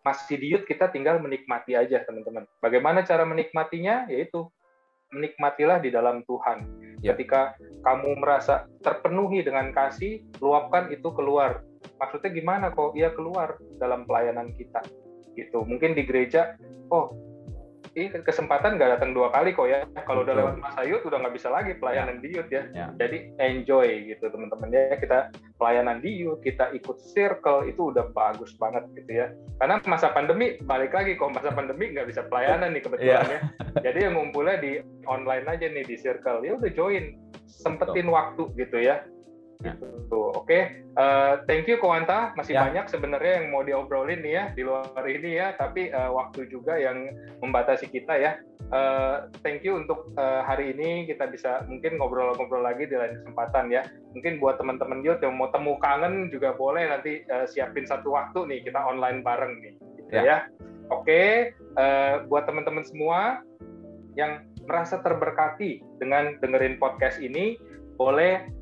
masih 0.00 0.40
di 0.40 0.56
youth 0.56 0.64
kita 0.64 0.88
tinggal 0.88 1.20
menikmati 1.20 1.76
aja 1.76 2.00
teman-teman. 2.08 2.48
Bagaimana 2.64 3.04
cara 3.04 3.28
menikmatinya? 3.28 4.08
Yaitu 4.08 4.48
menikmatilah 5.10 5.78
di 5.82 5.90
dalam 5.90 6.22
Tuhan. 6.26 6.58
Ya. 7.00 7.14
Ketika 7.14 7.54
kamu 7.86 8.20
merasa 8.20 8.68
terpenuhi 8.84 9.42
dengan 9.44 9.70
kasih, 9.74 10.22
luapkan 10.38 10.90
itu 10.92 11.10
keluar. 11.14 11.64
Maksudnya 11.96 12.30
gimana 12.32 12.66
kok? 12.72 12.92
Ia 12.96 13.12
keluar 13.12 13.56
dalam 13.80 14.04
pelayanan 14.04 14.52
kita. 14.56 14.84
Gitu. 15.34 15.64
Mungkin 15.64 15.96
di 15.96 16.04
gereja, 16.04 16.56
oh 16.92 17.29
ini 17.98 18.06
kesempatan 18.22 18.78
nggak 18.78 18.98
datang 18.98 19.10
dua 19.10 19.34
kali 19.34 19.50
kok 19.50 19.66
ya. 19.66 19.82
Kalau 20.06 20.22
udah 20.22 20.34
lewat 20.38 20.54
masa 20.62 20.86
youth 20.86 21.02
udah 21.02 21.18
nggak 21.26 21.34
bisa 21.34 21.50
lagi 21.50 21.74
pelayanan 21.74 22.18
ya. 22.18 22.22
di 22.22 22.28
youth 22.30 22.50
ya. 22.50 22.62
ya. 22.70 22.86
Jadi 22.94 23.34
enjoy 23.42 23.88
gitu 24.14 24.30
teman-teman 24.30 24.70
ya. 24.70 24.94
Kita 24.94 25.34
pelayanan 25.58 25.98
di 25.98 26.10
youth, 26.22 26.38
kita 26.46 26.70
ikut 26.70 27.02
circle 27.02 27.66
itu 27.66 27.90
udah 27.90 28.14
bagus 28.14 28.54
banget 28.62 28.86
gitu 28.94 29.26
ya. 29.26 29.34
Karena 29.58 29.82
masa 29.90 30.14
pandemi 30.14 30.54
balik 30.62 30.94
lagi 30.94 31.18
kok 31.18 31.34
masa 31.34 31.50
pandemi 31.50 31.90
nggak 31.90 32.06
bisa 32.06 32.22
pelayanan 32.30 32.70
nih 32.70 32.82
kebetulan 32.86 33.26
ya. 33.26 33.38
ya. 33.38 33.40
Jadi 33.90 33.98
yang 34.06 34.14
ngumpulnya 34.14 34.56
di 34.62 34.72
online 35.10 35.46
aja 35.50 35.66
nih 35.66 35.82
di 35.82 35.96
circle. 35.98 36.46
Ya 36.46 36.54
udah 36.54 36.70
join, 36.70 37.18
sempetin 37.50 38.06
Betul. 38.06 38.14
waktu 38.14 38.42
gitu 38.54 38.78
ya. 38.78 39.02
Ya. 39.60 39.76
Gitu. 39.76 40.20
Oke, 40.32 40.46
okay. 40.46 40.62
uh, 40.96 41.04
eh, 41.04 41.34
thank 41.44 41.68
you 41.68 41.76
Kowanta. 41.76 42.32
Masih 42.34 42.56
ya. 42.56 42.64
banyak 42.64 42.88
sebenarnya 42.88 43.44
yang 43.44 43.52
mau 43.52 43.60
diobrolin 43.60 44.24
nih 44.24 44.32
ya 44.32 44.44
di 44.56 44.62
luar 44.64 45.04
ini 45.04 45.36
ya, 45.36 45.52
tapi 45.54 45.92
uh, 45.92 46.10
waktu 46.16 46.48
juga 46.48 46.80
yang 46.80 47.12
membatasi 47.44 47.92
kita 47.92 48.16
ya. 48.16 48.32
Uh, 48.70 49.26
thank 49.42 49.66
you 49.66 49.74
untuk 49.74 50.14
uh, 50.14 50.46
hari 50.46 50.70
ini 50.70 51.02
kita 51.10 51.26
bisa 51.26 51.66
mungkin 51.66 51.98
ngobrol-ngobrol 51.98 52.62
lagi 52.62 52.86
di 52.86 52.94
lain 52.94 53.20
kesempatan 53.20 53.68
ya. 53.68 53.82
Mungkin 54.16 54.38
buat 54.38 54.56
teman-teman 54.62 55.02
youth 55.02 55.20
yang 55.20 55.36
mau 55.36 55.50
temu 55.50 55.76
kangen 55.82 56.30
juga 56.30 56.54
boleh 56.54 56.86
nanti 56.88 57.26
uh, 57.28 57.44
siapin 57.50 57.84
satu 57.84 58.14
waktu 58.14 58.46
nih 58.46 58.60
kita 58.64 58.78
online 58.78 59.26
bareng 59.26 59.58
nih, 59.60 59.74
gitu 60.00 60.10
ya. 60.14 60.22
ya. 60.22 60.38
Oke, 60.90 61.06
okay. 61.06 61.30
uh, 61.78 62.26
buat 62.26 62.46
teman-teman 62.50 62.82
semua 62.82 63.42
yang 64.18 64.42
merasa 64.66 65.02
terberkati 65.02 65.82
dengan 65.98 66.38
dengerin 66.38 66.78
podcast 66.78 67.18
ini, 67.18 67.58
boleh 67.98 68.59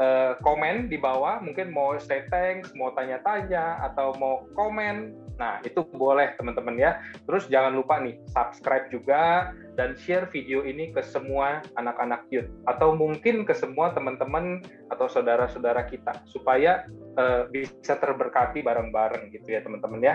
uh, 0.00 0.32
komen 0.40 0.88
di 0.88 0.96
bawah, 0.96 1.38
mungkin 1.44 1.70
mau 1.70 1.94
say 2.00 2.26
thanks, 2.32 2.72
mau 2.74 2.90
tanya-tanya, 2.96 3.84
atau 3.92 4.16
mau 4.16 4.48
komen. 4.56 5.14
Nah, 5.36 5.56
itu 5.64 5.80
boleh 5.96 6.36
teman-teman 6.36 6.76
ya. 6.76 7.00
Terus 7.24 7.48
jangan 7.48 7.72
lupa 7.72 7.96
nih, 8.00 8.16
subscribe 8.28 8.92
juga 8.92 9.52
dan 9.76 9.96
share 9.96 10.28
video 10.28 10.64
ini 10.68 10.92
ke 10.92 11.00
semua 11.00 11.64
anak-anak 11.80 12.28
youth. 12.28 12.48
Atau 12.68 12.92
mungkin 12.92 13.48
ke 13.48 13.56
semua 13.56 13.92
teman-teman 13.96 14.60
atau 14.92 15.08
saudara-saudara 15.08 15.88
kita. 15.88 16.12
Supaya 16.28 16.84
uh, 17.16 17.48
bisa 17.48 17.96
terberkati 17.96 18.60
bareng-bareng 18.60 19.32
gitu 19.32 19.48
ya 19.48 19.64
teman-teman 19.64 20.00
ya. 20.04 20.14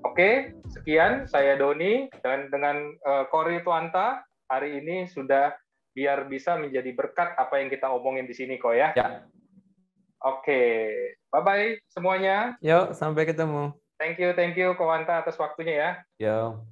Oke, 0.00 0.56
sekian 0.72 1.28
saya 1.28 1.60
Doni 1.60 2.08
dan 2.24 2.48
dengan 2.48 2.96
uh, 3.04 3.28
Kori 3.28 3.60
Tuanta 3.60 4.24
hari 4.48 4.80
ini 4.80 5.04
sudah 5.08 5.52
biar 5.94 6.26
bisa 6.26 6.58
menjadi 6.58 6.90
berkat 6.90 7.38
apa 7.38 7.62
yang 7.62 7.70
kita 7.70 7.88
omongin 7.94 8.26
di 8.26 8.34
sini 8.34 8.58
kok 8.58 8.74
ya. 8.74 8.90
Ya. 8.98 9.24
Oke, 10.24 10.90
bye 11.30 11.40
bye 11.40 11.78
semuanya. 11.86 12.58
Yuk, 12.58 12.92
sampai 12.98 13.24
ketemu. 13.24 13.70
Thank 13.94 14.18
you, 14.18 14.34
thank 14.34 14.58
you 14.58 14.74
Kowanta 14.74 15.22
atas 15.22 15.38
waktunya 15.38 15.74
ya. 15.78 15.90
Yo. 16.18 16.66